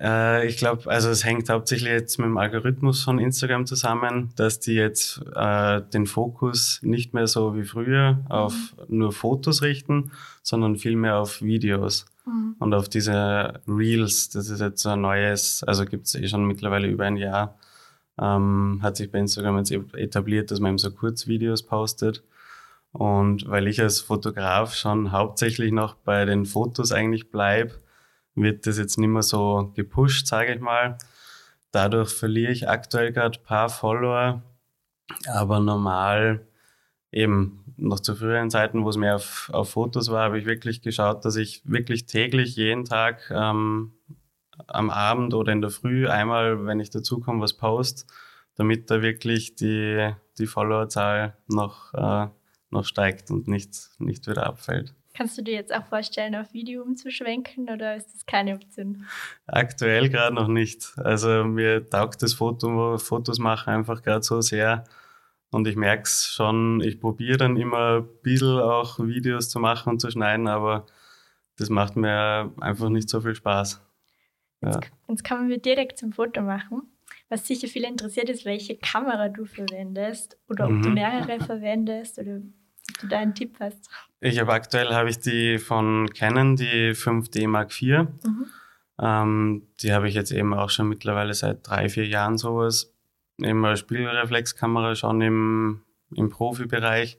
Äh, 0.00 0.46
ich 0.46 0.56
glaube, 0.56 0.90
also 0.90 1.10
es 1.10 1.24
hängt 1.24 1.48
hauptsächlich 1.50 1.90
jetzt 1.90 2.18
mit 2.18 2.26
dem 2.26 2.38
Algorithmus 2.38 3.02
von 3.02 3.18
Instagram 3.18 3.66
zusammen, 3.66 4.30
dass 4.36 4.60
die 4.60 4.74
jetzt 4.74 5.20
äh, 5.34 5.82
den 5.92 6.06
Fokus 6.06 6.80
nicht 6.82 7.14
mehr 7.14 7.26
so 7.26 7.54
wie 7.54 7.64
früher 7.64 8.24
auf 8.28 8.54
mhm. 8.88 8.98
nur 8.98 9.12
Fotos 9.12 9.62
richten, 9.62 10.12
sondern 10.42 10.76
vielmehr 10.76 11.18
auf 11.18 11.42
Videos 11.42 12.06
mhm. 12.24 12.56
und 12.58 12.74
auf 12.74 12.88
diese 12.88 13.60
Reels. 13.66 14.30
Das 14.30 14.48
ist 14.48 14.60
jetzt 14.60 14.82
so 14.82 14.90
ein 14.90 15.00
neues, 15.00 15.62
also 15.64 15.84
gibt 15.84 16.06
es 16.06 16.14
eh 16.14 16.28
schon 16.28 16.46
mittlerweile 16.46 16.88
über 16.88 17.04
ein 17.04 17.16
Jahr 17.16 17.56
ähm, 18.22 18.78
hat 18.82 18.96
sich 18.96 19.10
bei 19.10 19.18
Instagram 19.18 19.58
jetzt 19.58 19.72
etabliert, 19.94 20.50
dass 20.50 20.60
man 20.60 20.70
eben 20.70 20.78
so 20.78 20.90
Kurzvideos 20.90 21.64
postet. 21.64 22.22
Und 22.92 23.48
weil 23.48 23.68
ich 23.68 23.80
als 23.80 24.00
Fotograf 24.00 24.74
schon 24.74 25.12
hauptsächlich 25.12 25.72
noch 25.72 25.94
bei 25.94 26.24
den 26.24 26.44
Fotos 26.44 26.92
eigentlich 26.92 27.30
bleibe, 27.30 27.74
wird 28.34 28.66
das 28.66 28.78
jetzt 28.78 28.98
nicht 28.98 29.08
mehr 29.08 29.22
so 29.22 29.72
gepusht, 29.74 30.26
sage 30.26 30.54
ich 30.54 30.60
mal. 30.60 30.98
Dadurch 31.72 32.10
verliere 32.10 32.52
ich 32.52 32.68
aktuell 32.68 33.12
gerade 33.12 33.38
ein 33.38 33.44
paar 33.44 33.70
Follower, 33.70 34.42
aber 35.26 35.58
normal 35.60 36.46
eben 37.10 37.64
noch 37.76 38.00
zu 38.00 38.14
früheren 38.14 38.50
Zeiten, 38.50 38.84
wo 38.84 38.90
es 38.90 38.96
mehr 38.96 39.16
auf, 39.16 39.50
auf 39.52 39.70
Fotos 39.70 40.10
war, 40.10 40.24
habe 40.24 40.38
ich 40.38 40.46
wirklich 40.46 40.82
geschaut, 40.82 41.24
dass 41.24 41.36
ich 41.36 41.62
wirklich 41.64 42.06
täglich 42.06 42.56
jeden 42.56 42.84
Tag 42.84 43.30
ähm, 43.34 43.92
am 44.72 44.90
Abend 44.90 45.34
oder 45.34 45.52
in 45.52 45.60
der 45.60 45.70
Früh 45.70 46.08
einmal, 46.08 46.66
wenn 46.66 46.80
ich 46.80 46.90
dazukomme, 46.90 47.40
was 47.42 47.56
post, 47.56 48.06
damit 48.56 48.90
da 48.90 49.02
wirklich 49.02 49.54
die, 49.54 50.10
die 50.38 50.46
Followerzahl 50.46 51.36
noch, 51.48 51.94
äh, 51.94 52.28
noch 52.70 52.84
steigt 52.84 53.30
und 53.30 53.48
nicht, 53.48 53.90
nicht 53.98 54.26
wieder 54.26 54.46
abfällt. 54.46 54.94
Kannst 55.14 55.36
du 55.36 55.42
dir 55.42 55.54
jetzt 55.54 55.74
auch 55.74 55.84
vorstellen, 55.84 56.34
auf 56.34 56.54
Video 56.54 56.82
umzuschwenken 56.82 57.68
oder 57.68 57.96
ist 57.96 58.14
das 58.14 58.24
keine 58.24 58.54
Option? 58.54 59.04
Aktuell 59.46 60.08
gerade 60.08 60.34
noch 60.34 60.48
nicht. 60.48 60.90
Also 60.96 61.44
mir 61.44 61.88
taugt 61.88 62.22
das 62.22 62.32
Foto, 62.32 62.96
Fotos 62.96 63.38
machen 63.38 63.74
einfach 63.74 64.02
gerade 64.02 64.22
so 64.22 64.40
sehr. 64.40 64.84
Und 65.50 65.68
ich 65.68 65.76
merke 65.76 66.04
es 66.04 66.28
schon, 66.28 66.80
ich 66.80 66.98
probiere 66.98 67.36
dann 67.36 67.58
immer 67.58 67.98
ein 67.98 68.08
bisschen 68.22 68.58
auch 68.58 68.98
Videos 68.98 69.50
zu 69.50 69.60
machen 69.60 69.90
und 69.90 70.00
zu 70.00 70.10
schneiden, 70.10 70.48
aber 70.48 70.86
das 71.56 71.68
macht 71.68 71.94
mir 71.94 72.50
einfach 72.58 72.88
nicht 72.88 73.10
so 73.10 73.20
viel 73.20 73.34
Spaß. 73.34 73.82
Ja. 74.62 74.80
Jetzt, 75.08 75.24
kommen 75.24 75.48
wir 75.48 75.58
direkt 75.58 75.98
zum 75.98 76.12
Foto 76.12 76.42
machen. 76.42 76.82
Was 77.28 77.46
sicher 77.46 77.68
viele 77.68 77.88
interessiert 77.88 78.28
ist, 78.28 78.44
welche 78.44 78.76
Kamera 78.76 79.28
du 79.28 79.44
verwendest 79.44 80.36
oder 80.48 80.66
ob 80.66 80.72
mhm. 80.72 80.82
du 80.82 80.88
mehrere 80.90 81.40
verwendest 81.40 82.18
oder 82.18 82.36
ob 82.36 82.98
du 83.00 83.06
da 83.08 83.18
einen 83.18 83.34
Tipp 83.34 83.56
hast. 83.58 83.88
Ich 84.20 84.38
habe 84.38 84.52
aktuell 84.52 84.90
habe 84.90 85.10
ich 85.10 85.18
die 85.18 85.58
von 85.58 86.10
Canon, 86.10 86.56
die 86.56 86.92
5D 86.94 87.48
Mark 87.48 87.70
IV. 87.70 88.06
Mhm. 88.24 88.46
Ähm, 89.00 89.62
die 89.80 89.92
habe 89.92 90.08
ich 90.08 90.14
jetzt 90.14 90.30
eben 90.30 90.54
auch 90.54 90.70
schon 90.70 90.88
mittlerweile 90.88 91.34
seit 91.34 91.66
drei, 91.66 91.88
vier 91.88 92.06
Jahren 92.06 92.38
sowas. 92.38 92.94
Immer 93.38 93.76
Spielreflexkamera 93.76 94.94
schon 94.94 95.20
im, 95.22 95.82
im 96.14 96.28
Profibereich. 96.28 97.18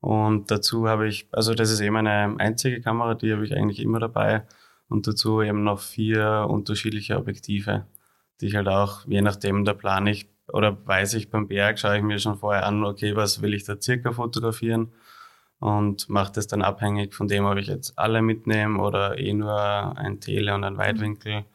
Und 0.00 0.50
dazu 0.50 0.88
habe 0.88 1.08
ich, 1.08 1.28
also 1.32 1.54
das 1.54 1.70
ist 1.70 1.80
eben 1.80 1.96
eine 1.96 2.34
einzige 2.38 2.80
Kamera, 2.80 3.14
die 3.14 3.32
habe 3.32 3.44
ich 3.44 3.54
eigentlich 3.54 3.80
immer 3.80 4.00
dabei. 4.00 4.44
Und 4.92 5.06
dazu 5.06 5.40
eben 5.40 5.64
noch 5.64 5.80
vier 5.80 6.46
unterschiedliche 6.50 7.16
Objektive, 7.16 7.86
die 8.40 8.48
ich 8.48 8.56
halt 8.56 8.68
auch, 8.68 9.06
je 9.06 9.22
nachdem, 9.22 9.64
da 9.64 9.72
plane 9.72 10.10
ich 10.10 10.28
oder 10.52 10.76
weiß 10.86 11.14
ich 11.14 11.30
beim 11.30 11.48
Berg, 11.48 11.78
schaue 11.78 11.96
ich 11.96 12.02
mir 12.02 12.18
schon 12.18 12.36
vorher 12.36 12.66
an, 12.66 12.84
okay, 12.84 13.16
was 13.16 13.40
will 13.40 13.54
ich 13.54 13.64
da 13.64 13.80
circa 13.80 14.12
fotografieren 14.12 14.92
und 15.60 16.10
mache 16.10 16.32
das 16.32 16.46
dann 16.46 16.60
abhängig 16.60 17.14
von 17.14 17.26
dem, 17.26 17.46
ob 17.46 17.56
ich 17.56 17.68
jetzt 17.68 17.98
alle 17.98 18.20
mitnehme 18.20 18.82
oder 18.82 19.16
eh 19.18 19.32
nur 19.32 19.96
ein 19.96 20.20
Tele 20.20 20.54
und 20.54 20.62
ein 20.62 20.76
Weitwinkel. 20.76 21.46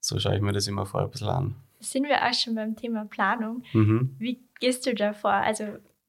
So 0.00 0.18
schaue 0.18 0.34
ich 0.34 0.42
mir 0.42 0.52
das 0.52 0.66
immer 0.66 0.84
vorher 0.84 1.06
ein 1.06 1.12
bisschen 1.12 1.28
an. 1.28 1.54
Sind 1.78 2.08
wir 2.08 2.20
auch 2.20 2.34
schon 2.34 2.56
beim 2.56 2.74
Thema 2.74 3.04
Planung. 3.04 3.62
Mhm. 3.74 4.16
Wie 4.18 4.40
gehst 4.58 4.86
du 4.86 4.94
da 4.94 5.12
vor? 5.12 5.30
Also 5.30 5.66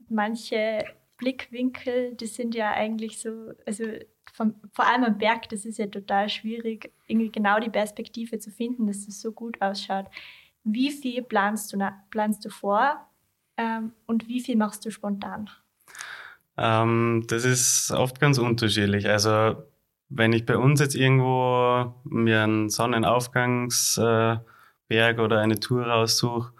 manche 0.10 0.86
Blickwinkel, 1.18 2.16
die 2.16 2.26
sind 2.26 2.56
ja 2.56 2.72
eigentlich 2.72 3.20
so, 3.20 3.52
also 3.68 3.84
vom, 4.34 4.56
vor 4.74 4.86
allem 4.88 5.04
am 5.04 5.18
Berg, 5.18 5.48
das 5.50 5.64
ist 5.64 5.78
ja 5.78 5.88
total 5.88 6.28
schwierig, 6.28 6.92
irgendwie 7.08 7.32
genau 7.32 7.60
die 7.60 7.70
Perspektive 7.70 8.40
zu 8.40 8.50
finden, 8.52 8.88
dass 8.88 9.08
es 9.08 9.22
so 9.22 9.32
gut 9.32 9.62
ausschaut. 9.62 10.08
Wie 10.64 10.92
viel 10.92 11.22
planst 11.22 11.72
du, 11.72 11.78
planst 12.10 12.44
du 12.44 12.50
vor 12.50 13.08
ähm, 13.58 13.94
und 14.08 14.28
wie 14.28 14.42
viel 14.42 14.58
machst 14.58 14.86
du 14.86 14.92
spontan? 14.92 15.50
Ähm, 16.58 17.24
das 17.28 17.46
ist 17.46 17.92
oft 17.92 18.20
ganz 18.20 18.40
unterschiedlich. 18.40 19.08
Also 19.08 19.64
wenn 20.10 20.34
ich 20.34 20.46
bei 20.46 20.58
uns 20.58 20.80
jetzt 20.80 20.96
irgendwo 20.96 21.94
mir 22.04 22.44
einen 22.44 22.70
Sonnenaufgangsberg 22.70 24.42
äh, 24.90 25.20
oder 25.20 25.40
eine 25.42 25.60
Tour 25.60 25.86
raussuche, 25.86 26.53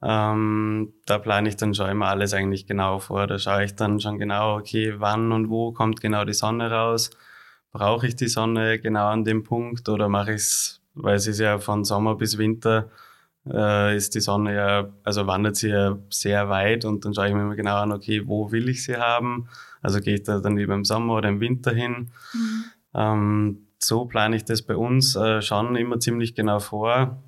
ähm, 0.00 0.92
da 1.06 1.18
plane 1.18 1.48
ich 1.48 1.56
dann 1.56 1.74
schon 1.74 1.90
immer 1.90 2.06
alles 2.06 2.32
eigentlich 2.32 2.66
genau 2.66 2.98
vor. 2.98 3.26
Da 3.26 3.38
schaue 3.38 3.64
ich 3.64 3.74
dann 3.74 4.00
schon 4.00 4.18
genau, 4.18 4.56
okay, 4.56 4.94
wann 4.98 5.32
und 5.32 5.50
wo 5.50 5.72
kommt 5.72 6.00
genau 6.00 6.24
die 6.24 6.34
Sonne 6.34 6.70
raus? 6.70 7.10
Brauche 7.72 8.06
ich 8.06 8.16
die 8.16 8.28
Sonne 8.28 8.78
genau 8.78 9.08
an 9.08 9.24
dem 9.24 9.42
Punkt 9.42 9.88
oder 9.88 10.08
mache 10.08 10.30
ich 10.30 10.36
es, 10.42 10.80
weil 10.94 11.16
es 11.16 11.26
ist 11.26 11.40
ja 11.40 11.58
von 11.58 11.84
Sommer 11.84 12.14
bis 12.14 12.38
Winter, 12.38 12.90
äh, 13.46 13.96
ist 13.96 14.14
die 14.14 14.20
Sonne 14.20 14.54
ja, 14.54 14.88
also 15.04 15.26
wandert 15.26 15.56
sie 15.56 15.70
ja 15.70 15.98
sehr 16.10 16.48
weit 16.48 16.84
und 16.84 17.04
dann 17.04 17.14
schaue 17.14 17.28
ich 17.28 17.34
mir 17.34 17.42
immer 17.42 17.56
genau 17.56 17.76
an, 17.76 17.92
okay, 17.92 18.26
wo 18.26 18.52
will 18.52 18.68
ich 18.68 18.84
sie 18.84 18.96
haben? 18.96 19.48
Also 19.82 20.00
gehe 20.00 20.14
ich 20.14 20.22
da 20.22 20.38
dann 20.38 20.56
lieber 20.56 20.74
im 20.74 20.84
Sommer 20.84 21.14
oder 21.16 21.28
im 21.28 21.40
Winter 21.40 21.72
hin? 21.72 22.10
Mhm. 22.32 22.64
Ähm, 22.94 23.66
so 23.78 24.06
plane 24.06 24.36
ich 24.36 24.44
das 24.44 24.62
bei 24.62 24.76
uns 24.76 25.16
äh, 25.16 25.42
schon 25.42 25.76
immer 25.76 26.00
ziemlich 26.00 26.34
genau 26.34 26.60
vor. 26.60 27.22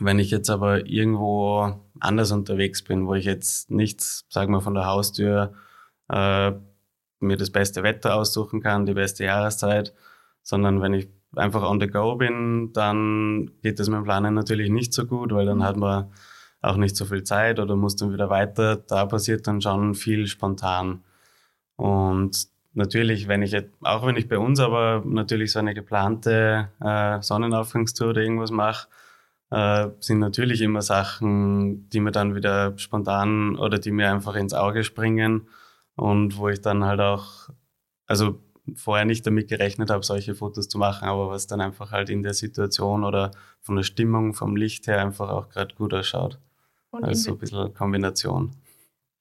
Wenn 0.00 0.18
ich 0.18 0.30
jetzt 0.30 0.50
aber 0.50 0.86
irgendwo 0.86 1.80
anders 2.00 2.32
unterwegs 2.32 2.82
bin, 2.82 3.06
wo 3.06 3.14
ich 3.14 3.24
jetzt 3.24 3.70
nicht, 3.70 4.00
sagen 4.00 4.52
wir, 4.52 4.60
von 4.60 4.74
der 4.74 4.86
Haustür 4.86 5.54
äh, 6.08 6.52
mir 7.20 7.36
das 7.36 7.50
beste 7.50 7.82
Wetter 7.82 8.14
aussuchen 8.14 8.60
kann, 8.60 8.86
die 8.86 8.94
beste 8.94 9.24
Jahreszeit, 9.24 9.94
sondern 10.42 10.82
wenn 10.82 10.94
ich 10.94 11.08
einfach 11.34 11.62
on 11.62 11.80
the 11.80 11.86
go 11.86 12.16
bin, 12.16 12.72
dann 12.72 13.50
geht 13.62 13.78
das 13.78 13.88
mit 13.88 13.98
dem 13.98 14.04
Planen 14.04 14.34
natürlich 14.34 14.70
nicht 14.70 14.92
so 14.92 15.06
gut, 15.06 15.32
weil 15.32 15.46
dann 15.46 15.58
mhm. 15.58 15.64
hat 15.64 15.76
man 15.76 16.12
auch 16.62 16.76
nicht 16.76 16.96
so 16.96 17.04
viel 17.04 17.24
Zeit 17.24 17.60
oder 17.60 17.76
muss 17.76 17.96
dann 17.96 18.12
wieder 18.12 18.30
weiter. 18.30 18.76
Da 18.76 19.06
passiert 19.06 19.46
dann 19.46 19.60
schon 19.60 19.94
viel 19.94 20.26
spontan. 20.26 21.04
Und 21.76 22.48
natürlich, 22.74 23.28
wenn 23.28 23.42
ich 23.42 23.52
jetzt, 23.52 23.72
auch 23.82 24.06
wenn 24.06 24.16
ich 24.16 24.28
bei 24.28 24.38
uns 24.38 24.60
aber 24.60 25.02
natürlich 25.04 25.52
so 25.52 25.58
eine 25.58 25.74
geplante 25.74 26.68
äh, 26.80 27.20
Sonnenaufgangstour 27.20 28.10
oder 28.10 28.22
irgendwas 28.22 28.50
mache, 28.50 28.88
äh, 29.50 29.88
sind 30.00 30.18
natürlich 30.18 30.60
immer 30.60 30.82
Sachen, 30.82 31.88
die 31.90 32.00
mir 32.00 32.12
dann 32.12 32.34
wieder 32.34 32.76
spontan 32.78 33.56
oder 33.56 33.78
die 33.78 33.92
mir 33.92 34.10
einfach 34.10 34.34
ins 34.34 34.54
Auge 34.54 34.84
springen 34.84 35.48
und 35.94 36.36
wo 36.36 36.48
ich 36.48 36.60
dann 36.60 36.84
halt 36.84 37.00
auch, 37.00 37.48
also 38.06 38.40
vorher 38.74 39.04
nicht 39.04 39.24
damit 39.26 39.48
gerechnet 39.48 39.90
habe, 39.90 40.04
solche 40.04 40.34
Fotos 40.34 40.68
zu 40.68 40.78
machen, 40.78 41.08
aber 41.08 41.28
was 41.28 41.46
dann 41.46 41.60
einfach 41.60 41.92
halt 41.92 42.10
in 42.10 42.22
der 42.22 42.34
Situation 42.34 43.04
oder 43.04 43.30
von 43.60 43.76
der 43.76 43.84
Stimmung, 43.84 44.34
vom 44.34 44.56
Licht 44.56 44.88
her 44.88 45.00
einfach 45.00 45.30
auch 45.30 45.48
gerade 45.48 45.74
gut 45.74 45.94
ausschaut. 45.94 46.38
Und 46.90 47.04
also 47.04 47.22
so 47.22 47.32
ein 47.32 47.38
bisschen 47.38 47.74
Kombination. 47.74 48.50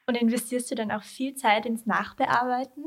Und 0.08 0.15
investierst 0.15 0.72
du 0.72 0.75
dann 0.75 0.91
auch 0.91 1.03
viel 1.03 1.36
Zeit 1.36 1.65
ins 1.65 1.86
Nachbearbeiten? 1.86 2.86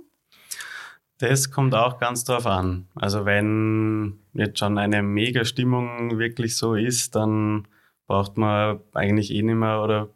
Das 1.19 1.51
kommt 1.51 1.75
auch 1.75 1.99
ganz 1.99 2.25
drauf 2.25 2.47
an. 2.47 2.87
Also 2.95 3.25
wenn 3.25 4.21
jetzt 4.35 4.61
schon 4.61 4.79
eine 4.79 5.03
mega 5.03 5.45
Stimmung 5.45 6.19
wirklich 6.19 6.57
so 6.57 6.75
ist, 6.75 7.17
dann 7.17 7.67
braucht 8.07 8.37
man 8.37 8.81
eigentlich 8.95 9.33
eh 9.33 9.43
nicht 9.43 9.57
mehr 9.57 9.83
oder 9.83 10.09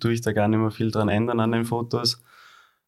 tue 0.00 0.12
ich 0.12 0.22
da 0.22 0.32
gar 0.32 0.48
nicht 0.48 0.58
mehr 0.58 0.70
viel 0.70 0.90
dran 0.90 1.10
ändern 1.10 1.40
an 1.40 1.52
den 1.52 1.66
Fotos. 1.66 2.22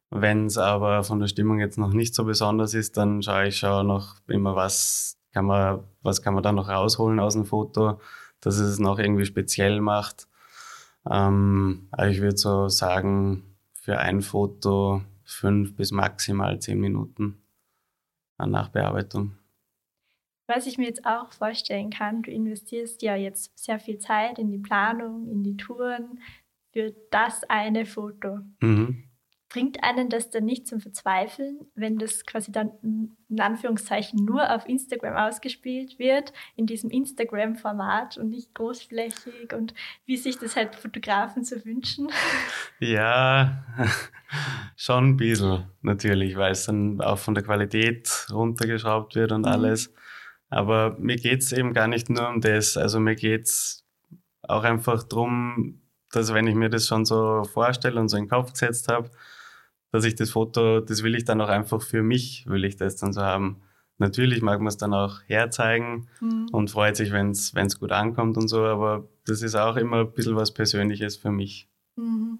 Wenn 0.08 0.46
es 0.46 0.56
aber 0.56 1.04
von 1.04 1.20
der 1.20 1.28
Stimmung 1.28 1.60
jetzt 1.60 1.78
noch 1.78 1.92
nicht 1.92 2.14
so 2.14 2.24
besonders 2.24 2.72
ist, 2.72 2.96
dann 2.96 3.22
schaue 3.22 3.48
ich 3.48 3.58
schon 3.58 3.86
noch 3.86 4.16
immer, 4.26 4.56
was 4.56 5.18
kann 5.32 5.44
man, 5.44 5.84
was 6.02 6.22
kann 6.22 6.34
man 6.34 6.42
da 6.42 6.52
noch 6.52 6.68
rausholen 6.68 7.20
aus 7.20 7.34
dem 7.34 7.44
Foto, 7.44 8.00
dass 8.40 8.58
es 8.58 8.78
noch 8.78 8.98
irgendwie 8.98 9.26
speziell 9.26 9.82
macht. 9.82 10.26
Ähm, 11.08 11.88
aber 11.92 12.08
ich 12.08 12.20
würde 12.22 12.38
so 12.38 12.68
sagen, 12.68 13.56
für 13.74 13.98
ein 13.98 14.22
Foto 14.22 15.02
fünf 15.24 15.76
bis 15.76 15.92
maximal 15.92 16.58
zehn 16.58 16.80
Minuten 16.80 17.40
an 18.40 18.50
Nachbearbeitung. 18.50 19.36
Was 20.46 20.66
ich 20.66 20.78
mir 20.78 20.86
jetzt 20.86 21.06
auch 21.06 21.32
vorstellen 21.32 21.90
kann, 21.90 22.22
du 22.22 22.30
investierst 22.30 23.02
ja 23.02 23.14
jetzt 23.14 23.56
sehr 23.56 23.78
viel 23.78 23.98
Zeit 23.98 24.38
in 24.38 24.50
die 24.50 24.58
Planung, 24.58 25.28
in 25.28 25.44
die 25.44 25.56
Touren 25.56 26.20
für 26.72 26.92
das 27.10 27.44
eine 27.44 27.86
Foto. 27.86 28.40
Mhm 28.60 29.10
bringt 29.50 29.82
einen 29.82 30.08
das 30.08 30.30
dann 30.30 30.44
nicht 30.44 30.66
zum 30.66 30.80
Verzweifeln, 30.80 31.66
wenn 31.74 31.98
das 31.98 32.24
quasi 32.24 32.52
dann 32.52 32.70
in 33.28 33.40
Anführungszeichen 33.40 34.24
nur 34.24 34.54
auf 34.54 34.66
Instagram 34.66 35.16
ausgespielt 35.16 35.98
wird, 35.98 36.32
in 36.56 36.66
diesem 36.66 36.88
Instagram-Format 36.88 38.16
und 38.16 38.30
nicht 38.30 38.54
großflächig 38.54 39.52
und 39.52 39.74
wie 40.06 40.16
sich 40.16 40.38
das 40.38 40.54
halt 40.54 40.76
Fotografen 40.76 41.44
so 41.44 41.56
wünschen? 41.64 42.08
Ja, 42.78 43.64
schon 44.76 45.10
ein 45.10 45.16
bisschen 45.16 45.64
natürlich, 45.82 46.36
weil 46.36 46.52
es 46.52 46.66
dann 46.66 47.00
auch 47.00 47.18
von 47.18 47.34
der 47.34 47.42
Qualität 47.42 48.19
runtergeschraubt 48.32 49.14
wird 49.14 49.32
und 49.32 49.42
mhm. 49.42 49.48
alles. 49.48 49.92
Aber 50.48 50.96
mir 50.98 51.16
geht 51.16 51.42
es 51.42 51.52
eben 51.52 51.72
gar 51.72 51.86
nicht 51.86 52.10
nur 52.10 52.28
um 52.28 52.40
das. 52.40 52.76
Also 52.76 52.98
mir 53.00 53.14
geht 53.14 53.46
es 53.46 53.86
auch 54.42 54.64
einfach 54.64 55.02
darum, 55.04 55.80
dass 56.10 56.34
wenn 56.34 56.46
ich 56.46 56.54
mir 56.54 56.70
das 56.70 56.86
schon 56.86 57.04
so 57.04 57.44
vorstelle 57.44 58.00
und 58.00 58.08
so 58.08 58.16
in 58.16 58.24
den 58.24 58.30
Kopf 58.30 58.52
gesetzt 58.52 58.88
habe, 58.88 59.10
dass 59.92 60.04
ich 60.04 60.14
das 60.16 60.30
Foto, 60.30 60.80
das 60.80 61.02
will 61.02 61.14
ich 61.14 61.24
dann 61.24 61.40
auch 61.40 61.48
einfach 61.48 61.82
für 61.82 62.02
mich, 62.02 62.46
will 62.46 62.64
ich 62.64 62.76
das 62.76 62.96
dann 62.96 63.12
so 63.12 63.22
haben. 63.22 63.62
Natürlich 63.98 64.40
mag 64.40 64.58
man 64.60 64.68
es 64.68 64.76
dann 64.76 64.94
auch 64.94 65.20
herzeigen 65.26 66.08
mhm. 66.20 66.48
und 66.52 66.70
freut 66.70 66.96
sich, 66.96 67.12
wenn 67.12 67.30
es 67.30 67.78
gut 67.78 67.92
ankommt 67.92 68.36
und 68.36 68.48
so, 68.48 68.64
aber 68.64 69.08
das 69.26 69.42
ist 69.42 69.54
auch 69.54 69.76
immer 69.76 70.00
ein 70.00 70.12
bisschen 70.12 70.36
was 70.36 70.54
Persönliches 70.54 71.16
für 71.16 71.30
mich. 71.30 71.68
Mhm. 71.96 72.38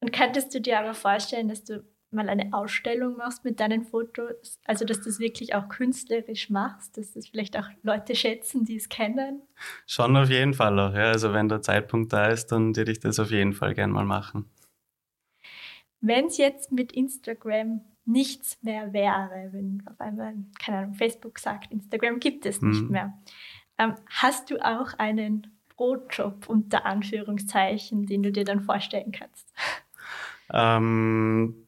Und 0.00 0.12
könntest 0.12 0.54
du 0.54 0.60
dir 0.60 0.78
aber 0.78 0.94
vorstellen, 0.94 1.48
dass 1.48 1.64
du 1.64 1.84
mal 2.10 2.28
eine 2.28 2.52
Ausstellung 2.52 3.16
machst 3.16 3.44
mit 3.44 3.60
deinen 3.60 3.84
Fotos, 3.84 4.58
also 4.64 4.84
dass 4.84 5.02
du 5.02 5.10
es 5.10 5.18
wirklich 5.18 5.54
auch 5.54 5.68
künstlerisch 5.68 6.50
machst, 6.50 6.96
dass 6.96 7.12
das 7.12 7.28
vielleicht 7.28 7.58
auch 7.58 7.68
Leute 7.82 8.14
schätzen, 8.14 8.64
die 8.64 8.76
es 8.76 8.88
kennen? 8.88 9.42
Schon 9.86 10.16
auf 10.16 10.30
jeden 10.30 10.54
Fall 10.54 10.78
auch, 10.78 10.94
ja. 10.94 11.10
Also 11.12 11.32
wenn 11.32 11.48
der 11.48 11.62
Zeitpunkt 11.62 12.12
da 12.12 12.26
ist, 12.26 12.46
dann 12.46 12.74
würde 12.74 12.92
ich 12.92 13.00
das 13.00 13.18
auf 13.18 13.30
jeden 13.30 13.52
Fall 13.52 13.74
gern 13.74 13.90
mal 13.90 14.04
machen. 14.04 14.50
Wenn 16.00 16.26
es 16.26 16.38
jetzt 16.38 16.72
mit 16.72 16.92
Instagram 16.92 17.80
nichts 18.04 18.58
mehr 18.62 18.92
wäre, 18.92 19.50
wenn 19.52 19.82
auf 19.86 20.00
einmal, 20.00 20.34
keine 20.58 20.78
Ahnung, 20.78 20.94
Facebook 20.94 21.38
sagt, 21.38 21.70
Instagram 21.72 22.20
gibt 22.20 22.46
es 22.46 22.62
nicht 22.62 22.82
mhm. 22.82 22.90
mehr, 22.90 23.18
ähm, 23.78 23.94
hast 24.08 24.50
du 24.50 24.58
auch 24.64 24.94
einen 24.98 25.58
Brotjob 25.76 26.48
unter 26.48 26.86
Anführungszeichen, 26.86 28.06
den 28.06 28.22
du 28.22 28.32
dir 28.32 28.44
dann 28.44 28.60
vorstellen 28.60 29.12
kannst? 29.12 29.52
Ähm, 30.50 31.67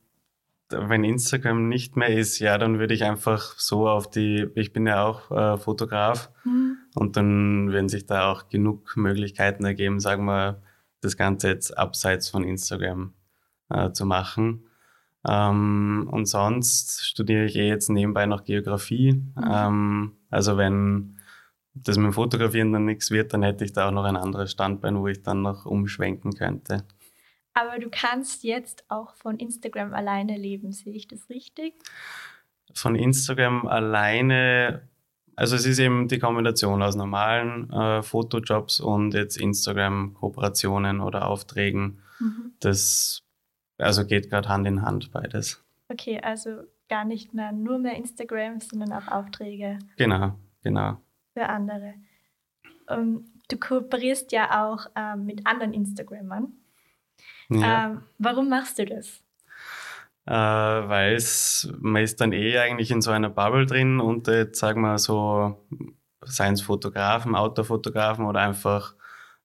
wenn 0.70 1.04
Instagram 1.04 1.68
nicht 1.68 1.96
mehr 1.96 2.16
ist, 2.16 2.38
ja, 2.38 2.58
dann 2.58 2.78
würde 2.78 2.94
ich 2.94 3.04
einfach 3.04 3.58
so 3.58 3.88
auf 3.88 4.10
die, 4.10 4.48
ich 4.54 4.72
bin 4.72 4.86
ja 4.86 5.04
auch 5.04 5.30
äh, 5.30 5.58
Fotograf 5.58 6.30
mhm. 6.44 6.76
und 6.94 7.16
dann 7.16 7.72
werden 7.72 7.88
sich 7.88 8.06
da 8.06 8.30
auch 8.30 8.48
genug 8.48 8.96
Möglichkeiten 8.96 9.64
ergeben, 9.64 10.00
sagen 10.00 10.24
wir, 10.24 10.62
das 11.00 11.16
Ganze 11.16 11.48
jetzt 11.48 11.76
abseits 11.76 12.28
von 12.28 12.44
Instagram 12.44 13.14
äh, 13.70 13.92
zu 13.92 14.04
machen. 14.06 14.66
Ähm, 15.26 16.08
und 16.10 16.26
sonst 16.26 17.04
studiere 17.06 17.44
ich 17.44 17.56
eh 17.56 17.68
jetzt 17.68 17.90
nebenbei 17.90 18.26
noch 18.26 18.44
Geografie. 18.44 19.12
Mhm. 19.12 19.44
Ähm, 19.50 20.12
also 20.30 20.56
wenn 20.56 21.18
das 21.74 21.96
mit 21.96 22.06
dem 22.06 22.12
Fotografieren 22.12 22.72
dann 22.72 22.84
nichts 22.84 23.10
wird, 23.10 23.32
dann 23.32 23.42
hätte 23.42 23.64
ich 23.64 23.72
da 23.72 23.88
auch 23.88 23.92
noch 23.92 24.04
ein 24.04 24.16
anderes 24.16 24.50
Standbein, 24.50 24.98
wo 24.98 25.06
ich 25.08 25.22
dann 25.22 25.42
noch 25.42 25.66
umschwenken 25.66 26.32
könnte. 26.32 26.84
Aber 27.60 27.78
du 27.78 27.90
kannst 27.90 28.42
jetzt 28.42 28.84
auch 28.88 29.14
von 29.16 29.38
Instagram 29.38 29.92
alleine 29.92 30.38
leben, 30.38 30.72
sehe 30.72 30.94
ich 30.94 31.08
das 31.08 31.28
richtig? 31.28 31.74
Von 32.72 32.94
Instagram 32.94 33.66
alleine, 33.66 34.88
also 35.36 35.56
es 35.56 35.66
ist 35.66 35.78
eben 35.78 36.08
die 36.08 36.18
Kombination 36.18 36.82
aus 36.82 36.96
normalen 36.96 37.70
äh, 37.70 38.02
Fotojobs 38.02 38.80
und 38.80 39.12
jetzt 39.12 39.36
Instagram-Kooperationen 39.36 41.00
oder 41.00 41.26
Aufträgen. 41.26 42.00
Mhm. 42.18 42.52
Das 42.60 43.24
also 43.76 44.06
geht 44.06 44.30
gerade 44.30 44.48
Hand 44.48 44.66
in 44.66 44.80
Hand 44.80 45.12
beides. 45.12 45.62
Okay, 45.88 46.18
also 46.22 46.62
gar 46.88 47.04
nicht 47.04 47.34
mehr 47.34 47.52
nur 47.52 47.78
mehr 47.78 47.96
Instagram, 47.96 48.60
sondern 48.60 48.92
auch 48.94 49.08
Aufträge. 49.08 49.78
Genau, 49.96 50.34
genau. 50.62 50.98
Für 51.34 51.46
andere. 51.48 51.94
Um, 52.88 52.98
ähm, 52.98 53.24
du 53.48 53.58
kooperierst 53.58 54.32
ja 54.32 54.64
auch 54.64 54.86
ähm, 54.96 55.26
mit 55.26 55.46
anderen 55.46 55.74
Instagrammern. 55.74 56.54
Ja. 57.50 57.86
Ähm, 57.86 58.02
warum 58.18 58.48
machst 58.48 58.78
du 58.78 58.86
das? 58.86 59.22
Äh, 60.26 60.32
Weil 60.32 61.18
man 61.80 62.02
ist 62.02 62.20
dann 62.20 62.32
eh 62.32 62.58
eigentlich 62.58 62.90
in 62.90 63.02
so 63.02 63.10
einer 63.10 63.30
Bubble 63.30 63.66
drin 63.66 64.00
und 64.00 64.28
jetzt 64.28 64.58
sagen 64.58 64.80
wir 64.82 64.98
so, 64.98 65.66
seien 66.22 66.54
es 66.54 66.62
Fotografen, 66.62 67.34
Autofotografen 67.34 68.26
oder 68.26 68.40
einfach 68.40 68.94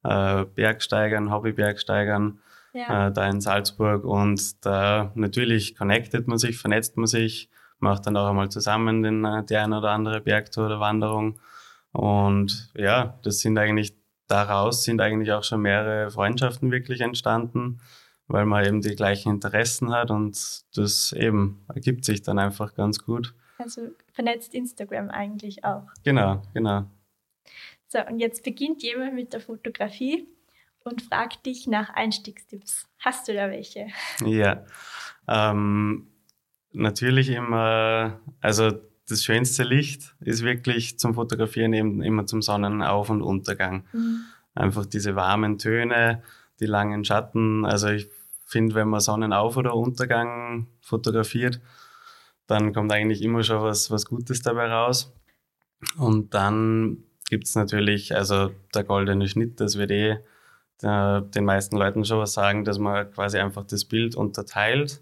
äh, 0.04 0.46
Bergsteigern, 0.46 1.32
Hobbybergsteigern, 1.32 2.40
ja. 2.74 3.08
äh, 3.08 3.12
da 3.12 3.28
in 3.28 3.42
Salzburg. 3.42 4.04
Und 4.04 4.66
da 4.66 5.12
natürlich 5.16 5.76
connectet 5.76 6.28
man 6.28 6.38
sich, 6.38 6.58
vernetzt 6.58 6.98
man 6.98 7.08
sich, 7.08 7.50
macht 7.80 8.06
dann 8.06 8.18
auch 8.18 8.30
einmal 8.30 8.50
zusammen 8.50 9.04
den, 9.04 9.26
äh, 9.26 9.44
die 9.44 9.56
eine 9.58 9.78
oder 9.80 9.92
andere 9.92 10.22
Bergtour 10.22 10.68
oder 10.68 10.80
Wanderung. 10.80 11.40
Und 11.92 12.70
ja, 12.76 13.18
das 13.24 13.40
sind 13.40 13.58
eigentlich, 13.58 13.96
daraus 14.28 14.84
sind 14.84 15.02
eigentlich 15.02 15.32
auch 15.32 15.44
schon 15.44 15.62
mehrere 15.62 16.10
Freundschaften 16.10 16.72
wirklich 16.72 17.02
entstanden, 17.02 17.80
weil 18.28 18.46
man 18.46 18.66
eben 18.66 18.82
die 18.82 18.96
gleichen 18.96 19.34
Interessen 19.34 19.92
hat 19.92 20.12
und 20.12 20.66
das 20.76 21.14
eben 21.14 21.66
ergibt 21.74 22.06
sich 22.06 22.22
dann 22.22 22.40
einfach 22.40 22.74
ganz 22.74 23.04
gut. 23.04 23.34
Also 23.58 23.90
vernetzt 24.12 24.54
Instagram 24.54 25.10
eigentlich 25.10 25.64
auch. 25.64 25.88
Genau, 26.04 26.42
genau. 26.54 26.86
So, 27.88 28.00
und 28.06 28.20
jetzt 28.20 28.44
beginnt 28.44 28.84
jemand 28.84 29.14
mit 29.14 29.34
der 29.34 29.40
Fotografie 29.40 30.28
und 30.84 31.02
fragt 31.02 31.46
dich 31.46 31.68
nach 31.68 31.90
Einstiegstipps. 31.92 32.88
Hast 33.00 33.28
du 33.28 33.34
da 33.34 33.50
welche? 33.50 33.88
Ja, 34.26 34.66
ähm, 35.28 36.08
natürlich 36.72 37.30
immer, 37.30 38.20
also 38.42 38.72
das 39.08 39.24
schönste 39.24 39.64
Licht 39.64 40.16
ist 40.20 40.44
wirklich 40.44 40.98
zum 41.00 41.14
Fotografieren 41.14 41.74
eben 41.74 42.02
immer 42.02 42.26
zum 42.26 42.42
Sonnenauf- 42.42 43.10
und 43.10 43.22
Untergang. 43.22 43.86
Mhm. 43.94 44.22
Einfach 44.56 44.86
diese 44.86 45.16
warmen 45.16 45.58
Töne, 45.58 46.24
die 46.60 46.66
langen 46.66 47.06
Schatten. 47.06 47.66
Also 47.66 47.90
ich 47.90 48.10
finde, 48.46 48.76
wenn 48.76 48.88
man 48.88 49.02
Sonnenauf- 49.02 49.58
oder 49.58 49.76
Untergang 49.76 50.68
fotografiert, 50.82 51.62
dann 52.48 52.74
kommt 52.74 52.92
eigentlich 52.92 53.22
immer 53.22 53.44
schon 53.44 53.62
was, 53.62 53.92
was 53.92 54.06
Gutes 54.06 54.42
dabei 54.42 54.72
raus. 54.72 55.14
Und 55.98 56.34
dann 56.34 57.04
gibt 57.30 57.46
es 57.46 57.56
natürlich, 57.56 58.16
also 58.16 58.52
der 58.74 58.84
goldene 58.84 59.28
Schnitt, 59.28 59.60
das 59.60 59.78
wird 59.78 59.92
eh 59.92 60.18
äh, 60.82 61.22
den 61.22 61.46
meisten 61.46 61.78
Leuten 61.78 62.06
schon 62.06 62.20
was 62.20 62.34
sagen, 62.34 62.64
dass 62.64 62.80
man 62.80 63.12
quasi 63.12 63.38
einfach 63.38 63.66
das 63.66 63.86
Bild 63.86 64.16
unterteilt 64.16 65.02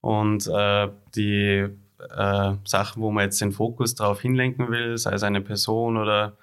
und 0.00 0.46
äh, 0.48 0.88
die 1.14 1.68
äh, 2.10 2.54
Sachen, 2.64 3.02
wo 3.02 3.10
man 3.10 3.24
jetzt 3.24 3.40
den 3.40 3.52
Fokus 3.52 3.94
drauf 3.94 4.20
hinlenken 4.20 4.70
will, 4.70 4.98
sei 4.98 5.12
es 5.12 5.22
eine 5.22 5.40
Person 5.40 5.96
oder 5.96 6.36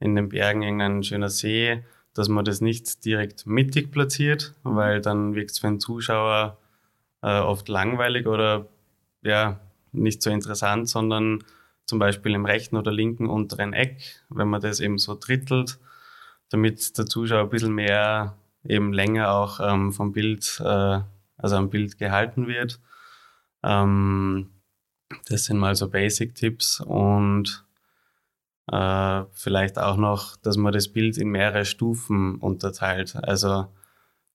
in 0.00 0.14
den 0.14 0.28
Bergen 0.28 0.62
irgendein 0.62 1.02
schöner 1.02 1.28
See, 1.28 1.82
dass 2.14 2.28
man 2.28 2.44
das 2.44 2.60
nicht 2.60 3.04
direkt 3.04 3.46
mittig 3.46 3.90
platziert, 3.90 4.54
weil 4.62 5.00
dann 5.00 5.34
wirkt 5.34 5.52
es 5.52 5.58
für 5.58 5.68
den 5.68 5.80
Zuschauer 5.80 6.58
äh, 7.22 7.40
oft 7.40 7.68
langweilig 7.68 8.26
oder 8.26 8.66
ja, 9.22 9.60
nicht 9.92 10.22
so 10.22 10.30
interessant, 10.30 10.88
sondern 10.88 11.44
zum 11.84 11.98
Beispiel 11.98 12.34
im 12.34 12.44
rechten 12.44 12.76
oder 12.76 12.92
linken 12.92 13.28
unteren 13.28 13.72
Eck, 13.72 14.22
wenn 14.28 14.48
man 14.48 14.60
das 14.60 14.80
eben 14.80 14.98
so 14.98 15.16
drittelt, 15.18 15.78
damit 16.50 16.98
der 16.98 17.06
Zuschauer 17.06 17.44
ein 17.44 17.50
bisschen 17.50 17.74
mehr 17.74 18.36
eben 18.64 18.92
länger 18.92 19.32
auch 19.32 19.60
ähm, 19.60 19.92
vom 19.92 20.12
Bild, 20.12 20.60
äh, 20.64 21.00
also 21.36 21.56
am 21.56 21.70
Bild 21.70 21.98
gehalten 21.98 22.46
wird. 22.46 22.80
Ähm, 23.62 24.50
das 25.28 25.44
sind 25.44 25.58
mal 25.58 25.74
so 25.74 25.88
Basic-Tipps 25.88 26.80
und 26.80 27.64
äh, 28.70 29.24
vielleicht 29.32 29.78
auch 29.78 29.96
noch, 29.96 30.36
dass 30.36 30.56
man 30.56 30.72
das 30.72 30.88
Bild 30.88 31.16
in 31.16 31.28
mehrere 31.28 31.64
Stufen 31.64 32.36
unterteilt. 32.36 33.16
Also 33.16 33.66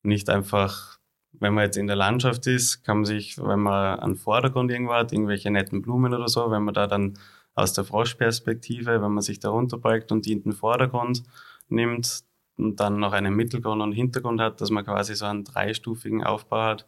nicht 0.01 0.29
einfach, 0.29 0.99
wenn 1.33 1.53
man 1.53 1.65
jetzt 1.65 1.77
in 1.77 1.88
der 1.88 1.95
Landschaft 1.95 2.47
ist, 2.47 2.83
kann 2.83 2.97
man 2.97 3.05
sich, 3.05 3.38
wenn 3.38 3.59
man 3.59 3.99
einen 3.99 4.15
Vordergrund 4.15 4.71
irgendwo 4.71 4.93
hat, 4.93 5.13
irgendwelche 5.13 5.51
netten 5.51 5.81
Blumen 5.81 6.13
oder 6.13 6.27
so, 6.27 6.49
wenn 6.51 6.63
man 6.63 6.73
da 6.73 6.88
dann 6.88 7.17
aus 7.55 7.73
der 7.73 7.83
Froschperspektive, 7.83 9.01
wenn 9.01 9.12
man 9.12 9.21
sich 9.21 9.39
da 9.39 9.49
runterbeugt 9.49 10.12
und 10.12 10.25
die 10.25 10.33
in 10.33 10.43
den 10.43 10.53
Vordergrund 10.53 11.23
nimmt 11.69 12.23
und 12.57 12.79
dann 12.79 12.99
noch 12.99 13.13
einen 13.13 13.36
Mittelgrund 13.36 13.81
und 13.81 13.91
Hintergrund 13.91 14.41
hat, 14.41 14.62
dass 14.62 14.71
man 14.71 14.83
quasi 14.83 15.13
so 15.15 15.25
einen 15.25 15.43
dreistufigen 15.43 16.23
Aufbau 16.23 16.63
hat, 16.63 16.88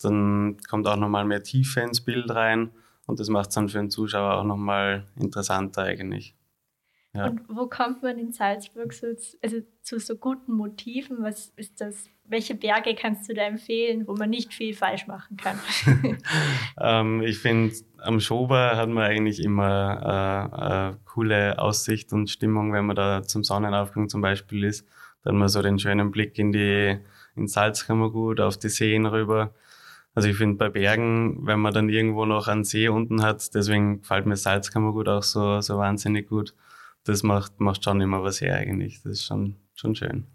dann 0.00 0.58
kommt 0.68 0.86
auch 0.86 0.96
nochmal 0.96 1.24
mehr 1.24 1.42
Tiefe 1.42 1.80
ins 1.80 2.00
Bild 2.00 2.30
rein 2.30 2.70
und 3.06 3.20
das 3.20 3.28
macht 3.28 3.50
es 3.50 3.54
dann 3.54 3.68
für 3.68 3.78
den 3.78 3.90
Zuschauer 3.90 4.34
auch 4.34 4.44
nochmal 4.44 5.06
interessanter 5.16 5.82
eigentlich. 5.82 6.34
Ja. 7.14 7.28
Und 7.28 7.42
wo 7.48 7.66
kommt 7.68 8.02
man 8.02 8.18
in 8.18 8.32
Salzburg 8.32 8.92
so, 8.92 9.06
also 9.06 9.58
zu 9.82 10.00
so 10.00 10.16
guten 10.16 10.52
Motiven? 10.52 11.22
Was 11.22 11.52
ist 11.56 11.80
das? 11.80 12.08
Welche 12.24 12.56
Berge 12.56 12.96
kannst 12.96 13.28
du 13.28 13.34
da 13.34 13.42
empfehlen, 13.42 14.08
wo 14.08 14.14
man 14.14 14.30
nicht 14.30 14.52
viel 14.52 14.74
falsch 14.74 15.06
machen 15.06 15.36
kann? 15.36 15.60
ähm, 16.80 17.22
ich 17.22 17.38
finde, 17.38 17.74
am 17.98 18.18
Schober 18.18 18.76
hat 18.76 18.88
man 18.88 19.04
eigentlich 19.04 19.44
immer 19.44 20.90
äh, 20.90 20.94
äh, 20.94 20.96
coole 21.04 21.58
Aussicht 21.58 22.12
und 22.12 22.30
Stimmung, 22.30 22.72
wenn 22.72 22.86
man 22.86 22.96
da 22.96 23.22
zum 23.22 23.44
Sonnenaufgang 23.44 24.08
zum 24.08 24.20
Beispiel 24.20 24.64
ist. 24.64 24.84
Dann 25.22 25.34
hat 25.34 25.38
man 25.38 25.48
so 25.48 25.62
den 25.62 25.78
schönen 25.78 26.10
Blick 26.10 26.38
in 26.38 26.50
die 26.50 26.98
in 27.36 27.48
Salzkammergut, 27.48 28.40
auf 28.40 28.58
die 28.58 28.68
Seen 28.68 29.06
rüber. 29.06 29.52
Also 30.14 30.28
ich 30.28 30.36
finde 30.36 30.56
bei 30.56 30.68
Bergen, 30.68 31.46
wenn 31.46 31.58
man 31.58 31.74
dann 31.74 31.88
irgendwo 31.88 32.24
noch 32.24 32.48
einen 32.48 32.64
See 32.64 32.88
unten 32.88 33.22
hat, 33.22 33.54
deswegen 33.54 34.00
gefällt 34.00 34.26
mir 34.26 34.36
Salzkammergut 34.36 35.08
auch 35.08 35.22
so, 35.22 35.60
so 35.60 35.78
wahnsinnig 35.78 36.28
gut 36.28 36.54
das 37.04 37.22
macht, 37.22 37.60
macht 37.60 37.84
schon 37.84 38.00
immer 38.00 38.22
was 38.22 38.40
her 38.40 38.56
eigentlich. 38.56 39.02
Das 39.02 39.12
ist 39.12 39.24
schon, 39.24 39.56
schon 39.74 39.94
schön. 39.94 40.26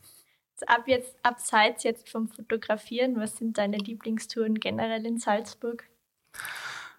Ab 0.67 0.83
jetzt, 0.87 1.15
abseits 1.23 1.83
jetzt 1.83 2.09
vom 2.09 2.27
Fotografieren, 2.27 3.15
was 3.17 3.37
sind 3.37 3.57
deine 3.57 3.77
Lieblingstouren 3.77 4.55
generell 4.55 5.05
in 5.05 5.17
Salzburg? 5.17 5.85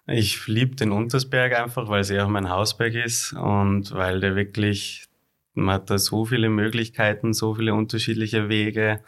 Ich 0.07 0.47
liebe 0.47 0.75
den 0.75 0.91
Untersberg 0.91 1.53
einfach, 1.53 1.87
weil 1.87 2.01
es 2.01 2.09
ja 2.09 2.25
auch 2.25 2.29
mein 2.29 2.49
Hausberg 2.49 2.95
ist 2.95 3.33
und 3.33 3.93
weil 3.93 4.19
der 4.19 4.35
wirklich, 4.35 5.05
man 5.53 5.75
hat 5.75 5.89
da 5.91 5.99
so 5.99 6.25
viele 6.25 6.49
Möglichkeiten, 6.49 7.33
so 7.33 7.53
viele 7.53 7.75
unterschiedliche 7.75 8.49
Wege 8.49 9.03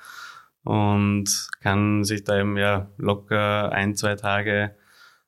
und 0.64 1.50
kann 1.62 2.04
sich 2.04 2.24
da 2.24 2.40
eben 2.40 2.58
ja 2.58 2.92
locker 2.98 3.72
ein, 3.72 3.96
zwei 3.96 4.16
Tage 4.16 4.76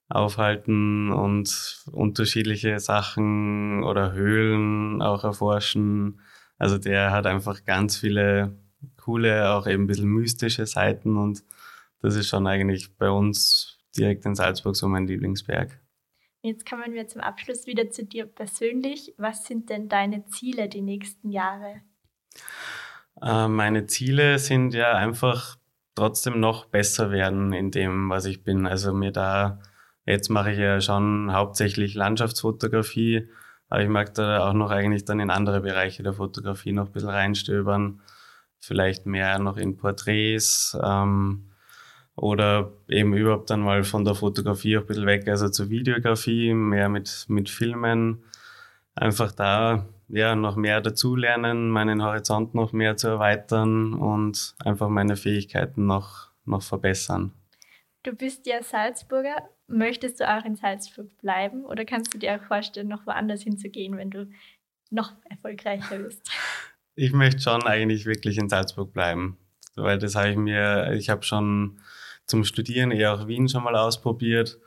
aufhalten 0.07 1.11
und 1.11 1.83
unterschiedliche 1.91 2.79
Sachen 2.79 3.83
oder 3.83 4.13
Höhlen 4.13 5.01
auch 5.01 5.23
erforschen. 5.23 6.21
Also 6.57 6.77
der 6.77 7.11
hat 7.11 7.25
einfach 7.25 7.65
ganz 7.65 7.97
viele 7.97 8.57
coole, 8.97 9.51
auch 9.51 9.67
eben 9.67 9.83
ein 9.83 9.87
bisschen 9.87 10.09
mystische 10.09 10.65
Seiten 10.65 11.17
und 11.17 11.43
das 12.01 12.15
ist 12.15 12.29
schon 12.29 12.45
eigentlich 12.47 12.95
bei 12.97 13.09
uns 13.09 13.79
direkt 13.97 14.25
in 14.25 14.35
Salzburg 14.35 14.75
so 14.75 14.87
mein 14.87 15.07
Lieblingsberg. 15.07 15.81
Jetzt 16.41 16.69
kommen 16.69 16.93
wir 16.93 17.07
zum 17.07 17.21
Abschluss 17.21 17.65
wieder 17.65 17.89
zu 17.89 18.05
dir 18.05 18.27
persönlich. 18.27 19.15
Was 19.17 19.45
sind 19.45 19.71
denn 19.71 19.89
deine 19.89 20.25
Ziele 20.27 20.69
die 20.69 20.83
nächsten 20.83 21.31
Jahre? 21.31 21.81
Äh, 23.25 23.49
meine 23.49 23.87
Ziele 23.87 24.39
sind 24.39 24.73
ja 24.73 24.93
einfach 24.93 25.57
trotzdem 25.95 26.39
noch 26.39 26.65
besser 26.65 27.11
werden 27.11 27.51
in 27.51 27.71
dem, 27.71 28.09
was 28.09 28.25
ich 28.25 28.43
bin. 28.43 28.65
Also 28.65 28.93
mir 28.93 29.11
da 29.11 29.59
Jetzt 30.05 30.29
mache 30.29 30.51
ich 30.51 30.59
ja 30.59 30.79
schon 30.81 31.33
hauptsächlich 31.33 31.95
Landschaftsfotografie, 31.95 33.27
aber 33.69 33.81
ich 33.81 33.89
mag 33.89 34.13
da 34.13 34.47
auch 34.47 34.53
noch 34.53 34.69
eigentlich 34.69 35.05
dann 35.05 35.19
in 35.19 35.31
andere 35.31 35.61
Bereiche 35.61 36.03
der 36.03 36.13
Fotografie 36.13 36.71
noch 36.73 36.87
ein 36.87 36.91
bisschen 36.91 37.09
reinstöbern. 37.09 38.01
Vielleicht 38.59 39.05
mehr 39.07 39.39
noch 39.39 39.57
in 39.57 39.77
Porträts, 39.77 40.77
ähm, 40.81 41.49
oder 42.15 42.71
eben 42.87 43.13
überhaupt 43.13 43.49
dann 43.49 43.61
mal 43.61 43.83
von 43.83 44.05
der 44.05 44.15
Fotografie 44.15 44.77
auch 44.77 44.81
ein 44.81 44.87
bisschen 44.87 45.05
weg, 45.05 45.27
also 45.27 45.49
zur 45.49 45.69
Videografie, 45.69 46.53
mehr 46.53 46.87
mit, 46.87 47.25
mit 47.27 47.49
Filmen. 47.49 48.23
Einfach 48.93 49.31
da 49.31 49.85
ja, 50.07 50.35
noch 50.35 50.55
mehr 50.55 50.81
dazulernen, 50.81 51.69
meinen 51.69 52.03
Horizont 52.03 52.53
noch 52.53 52.73
mehr 52.73 52.97
zu 52.97 53.07
erweitern 53.07 53.93
und 53.93 54.55
einfach 54.59 54.89
meine 54.89 55.15
Fähigkeiten 55.15 55.85
noch, 55.85 56.29
noch 56.45 56.61
verbessern. 56.61 57.33
Du 58.03 58.13
bist 58.13 58.45
ja 58.45 58.61
Salzburger. 58.61 59.49
Möchtest 59.67 60.19
du 60.19 60.29
auch 60.29 60.45
in 60.45 60.55
Salzburg 60.55 61.17
bleiben 61.17 61.65
oder 61.65 61.85
kannst 61.85 62.13
du 62.13 62.19
dir 62.19 62.35
auch 62.35 62.43
vorstellen, 62.43 62.87
noch 62.87 63.07
woanders 63.07 63.41
hinzugehen, 63.41 63.97
wenn 63.97 64.11
du 64.11 64.29
noch 64.91 65.13
erfolgreicher 65.29 65.97
bist? 65.97 66.29
Ich 66.97 67.11
möchte 67.11 67.41
schon 67.41 67.63
eigentlich 67.63 68.05
wirklich 68.05 68.37
in 68.37 68.47
Salzburg 68.47 68.93
bleiben, 68.93 69.37
weil 69.75 69.97
das 69.97 70.15
habe 70.15 70.29
ich 70.29 70.37
mir, 70.37 70.93
ich 70.93 71.09
habe 71.09 71.23
schon 71.23 71.81
zum 72.25 72.45
Studieren 72.45 72.91
eher 72.91 73.13
auch 73.13 73.27
Wien 73.27 73.49
schon 73.49 73.65
mal 73.65 73.75
ausprobiert 73.75 74.57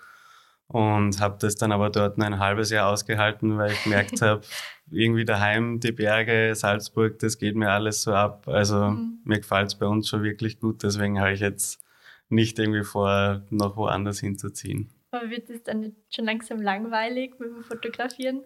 und 0.69 1.21
habe 1.21 1.39
das 1.41 1.57
dann 1.57 1.73
aber 1.73 1.91
dort 1.91 2.19
ein 2.19 2.39
halbes 2.39 2.71
Jahr 2.71 2.91
ausgehalten, 2.91 3.57
weil 3.57 3.73
ich 3.73 3.83
gemerkt 3.85 4.21
habe, 4.23 4.43
irgendwie 4.91 5.25
daheim 5.25 5.81
die 5.81 5.93
Berge, 5.93 6.55
Salzburg, 6.55 7.19
das 7.19 7.39
geht 7.39 7.57
mir 7.57 7.71
alles 7.71 8.03
so 8.03 8.13
ab. 8.13 8.47
Also 8.47 8.91
mhm. 8.91 9.21
mir 9.25 9.39
gefällt 9.39 9.69
es 9.69 9.75
bei 9.75 9.87
uns 9.87 10.09
schon 10.09 10.23
wirklich 10.23 10.61
gut, 10.61 10.83
deswegen 10.83 11.21
habe 11.21 11.33
ich 11.33 11.41
jetzt 11.41 11.83
nicht 12.29 12.59
irgendwie 12.59 12.85
vor, 12.85 13.43
noch 13.51 13.77
woanders 13.77 14.21
hinzuziehen. 14.21 14.91
Aber 15.11 15.31
wird 15.31 15.49
es 15.49 15.63
dann 15.63 15.97
schon 16.11 16.27
langsam 16.27 16.61
langweilig 16.61 17.35
mit 17.39 17.49
dem 17.49 17.63
Fotografieren? 17.63 18.43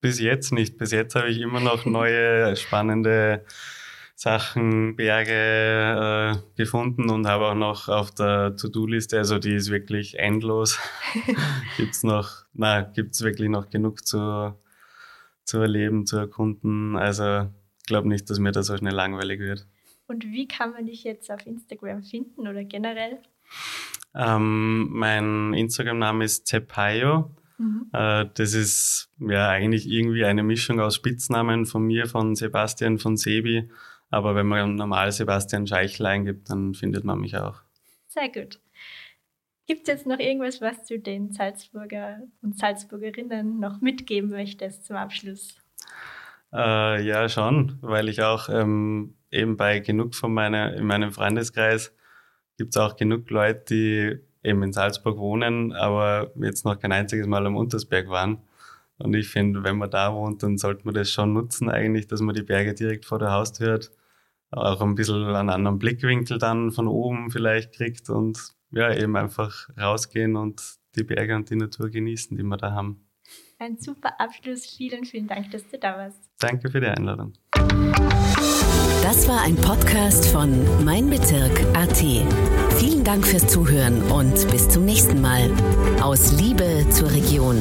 Bis 0.00 0.18
jetzt 0.18 0.52
nicht. 0.52 0.78
Bis 0.78 0.90
jetzt 0.90 1.14
habe 1.14 1.28
ich 1.28 1.38
immer 1.38 1.60
noch 1.60 1.84
neue, 1.84 2.56
spannende 2.56 3.44
Sachen, 4.22 4.94
Berge 4.94 5.32
äh, 5.32 6.56
gefunden 6.56 7.10
und 7.10 7.26
habe 7.26 7.46
auch 7.46 7.56
noch 7.56 7.88
auf 7.88 8.12
der 8.12 8.54
To-Do-Liste, 8.54 9.18
also 9.18 9.40
die 9.40 9.56
ist 9.56 9.68
wirklich 9.68 10.16
endlos. 10.16 10.78
gibt's 11.76 12.04
noch, 12.04 12.44
na, 12.52 12.82
gibt's 12.82 13.22
wirklich 13.22 13.48
noch 13.48 13.68
genug 13.68 14.06
zu, 14.06 14.54
zu 15.42 15.58
erleben, 15.58 16.06
zu 16.06 16.18
erkunden. 16.18 16.94
Also 16.94 17.48
ich 17.80 17.86
glaube 17.86 18.06
nicht, 18.06 18.30
dass 18.30 18.38
mir 18.38 18.52
das 18.52 18.68
so 18.68 18.76
schnell 18.76 18.94
langweilig 18.94 19.40
wird. 19.40 19.66
Und 20.06 20.24
wie 20.26 20.46
kann 20.46 20.70
man 20.70 20.86
dich 20.86 21.02
jetzt 21.02 21.28
auf 21.28 21.44
Instagram 21.44 22.04
finden 22.04 22.46
oder 22.46 22.62
generell? 22.62 23.18
Ähm, 24.14 24.88
mein 24.92 25.52
Instagram-Name 25.52 26.22
ist 26.22 26.46
Zepayo. 26.46 27.34
Mhm. 27.58 27.88
Äh, 27.92 28.26
das 28.34 28.54
ist 28.54 29.10
ja 29.18 29.48
eigentlich 29.48 29.90
irgendwie 29.90 30.24
eine 30.24 30.44
Mischung 30.44 30.78
aus 30.78 30.94
Spitznamen 30.94 31.66
von 31.66 31.82
mir, 31.82 32.06
von 32.06 32.36
Sebastian, 32.36 33.00
von 33.00 33.16
Sebi 33.16 33.68
aber 34.12 34.34
wenn 34.34 34.46
man 34.46 34.74
normal 34.74 35.10
Sebastian 35.10 35.66
Scheichel 35.66 36.04
eingibt, 36.04 36.50
dann 36.50 36.74
findet 36.74 37.02
man 37.02 37.18
mich 37.18 37.36
auch. 37.36 37.62
Sehr 38.08 38.28
gut. 38.28 38.60
Gibt 39.66 39.82
es 39.82 39.88
jetzt 39.88 40.06
noch 40.06 40.18
irgendwas, 40.18 40.60
was 40.60 40.84
du 40.84 40.98
den 40.98 41.32
Salzburger 41.32 42.18
und 42.42 42.58
Salzburgerinnen 42.58 43.58
noch 43.58 43.80
mitgeben 43.80 44.28
möchtest 44.28 44.84
zum 44.84 44.96
Abschluss? 44.96 45.56
Äh, 46.52 47.02
ja, 47.06 47.26
schon, 47.30 47.78
weil 47.80 48.10
ich 48.10 48.22
auch 48.22 48.50
ähm, 48.50 49.14
eben 49.30 49.56
bei 49.56 49.78
genug 49.78 50.14
von 50.14 50.34
meiner, 50.34 50.74
in 50.74 50.84
meinem 50.84 51.10
Freundeskreis 51.10 51.96
gibt 52.58 52.76
es 52.76 52.82
auch 52.82 52.96
genug 52.96 53.30
Leute, 53.30 53.64
die 53.70 54.46
eben 54.46 54.62
in 54.62 54.74
Salzburg 54.74 55.16
wohnen, 55.16 55.72
aber 55.72 56.32
jetzt 56.34 56.66
noch 56.66 56.78
kein 56.78 56.92
einziges 56.92 57.26
Mal 57.26 57.46
am 57.46 57.56
Untersberg 57.56 58.10
waren. 58.10 58.42
Und 58.98 59.14
ich 59.14 59.28
finde, 59.28 59.64
wenn 59.64 59.78
man 59.78 59.90
da 59.90 60.12
wohnt, 60.12 60.42
dann 60.42 60.58
sollte 60.58 60.84
man 60.84 60.94
das 60.94 61.10
schon 61.10 61.32
nutzen 61.32 61.70
eigentlich, 61.70 62.08
dass 62.08 62.20
man 62.20 62.34
die 62.34 62.42
Berge 62.42 62.74
direkt 62.74 63.06
vor 63.06 63.18
der 63.18 63.32
Haustür 63.32 63.72
hat 63.72 63.90
auch 64.52 64.80
ein 64.80 64.94
bisschen 64.94 65.24
einen 65.24 65.50
anderen 65.50 65.78
Blickwinkel 65.78 66.38
dann 66.38 66.70
von 66.70 66.86
oben 66.86 67.30
vielleicht 67.30 67.72
kriegt 67.72 68.10
und 68.10 68.38
ja, 68.70 68.94
eben 68.94 69.16
einfach 69.16 69.68
rausgehen 69.78 70.36
und 70.36 70.62
die 70.96 71.04
Berge 71.04 71.34
und 71.34 71.50
die 71.50 71.56
Natur 71.56 71.90
genießen, 71.90 72.36
die 72.36 72.42
wir 72.42 72.56
da 72.56 72.72
haben. 72.72 73.06
Ein 73.58 73.78
super 73.78 74.18
Abschluss. 74.18 74.66
Vielen, 74.66 75.04
vielen 75.04 75.28
Dank, 75.28 75.50
dass 75.52 75.66
du 75.68 75.78
da 75.78 75.96
warst. 75.96 76.18
Danke 76.38 76.70
für 76.70 76.80
die 76.80 76.88
Einladung. 76.88 77.32
Das 79.02 79.28
war 79.28 79.42
ein 79.42 79.56
Podcast 79.56 80.26
von 80.28 80.84
Mein 80.84 81.08
Bezirk 81.08 81.60
AT. 81.74 81.98
Vielen 82.78 83.04
Dank 83.04 83.26
fürs 83.26 83.46
Zuhören 83.46 84.02
und 84.10 84.50
bis 84.50 84.68
zum 84.68 84.84
nächsten 84.84 85.20
Mal. 85.20 85.50
Aus 86.00 86.32
Liebe 86.40 86.86
zur 86.90 87.10
Region. 87.10 87.56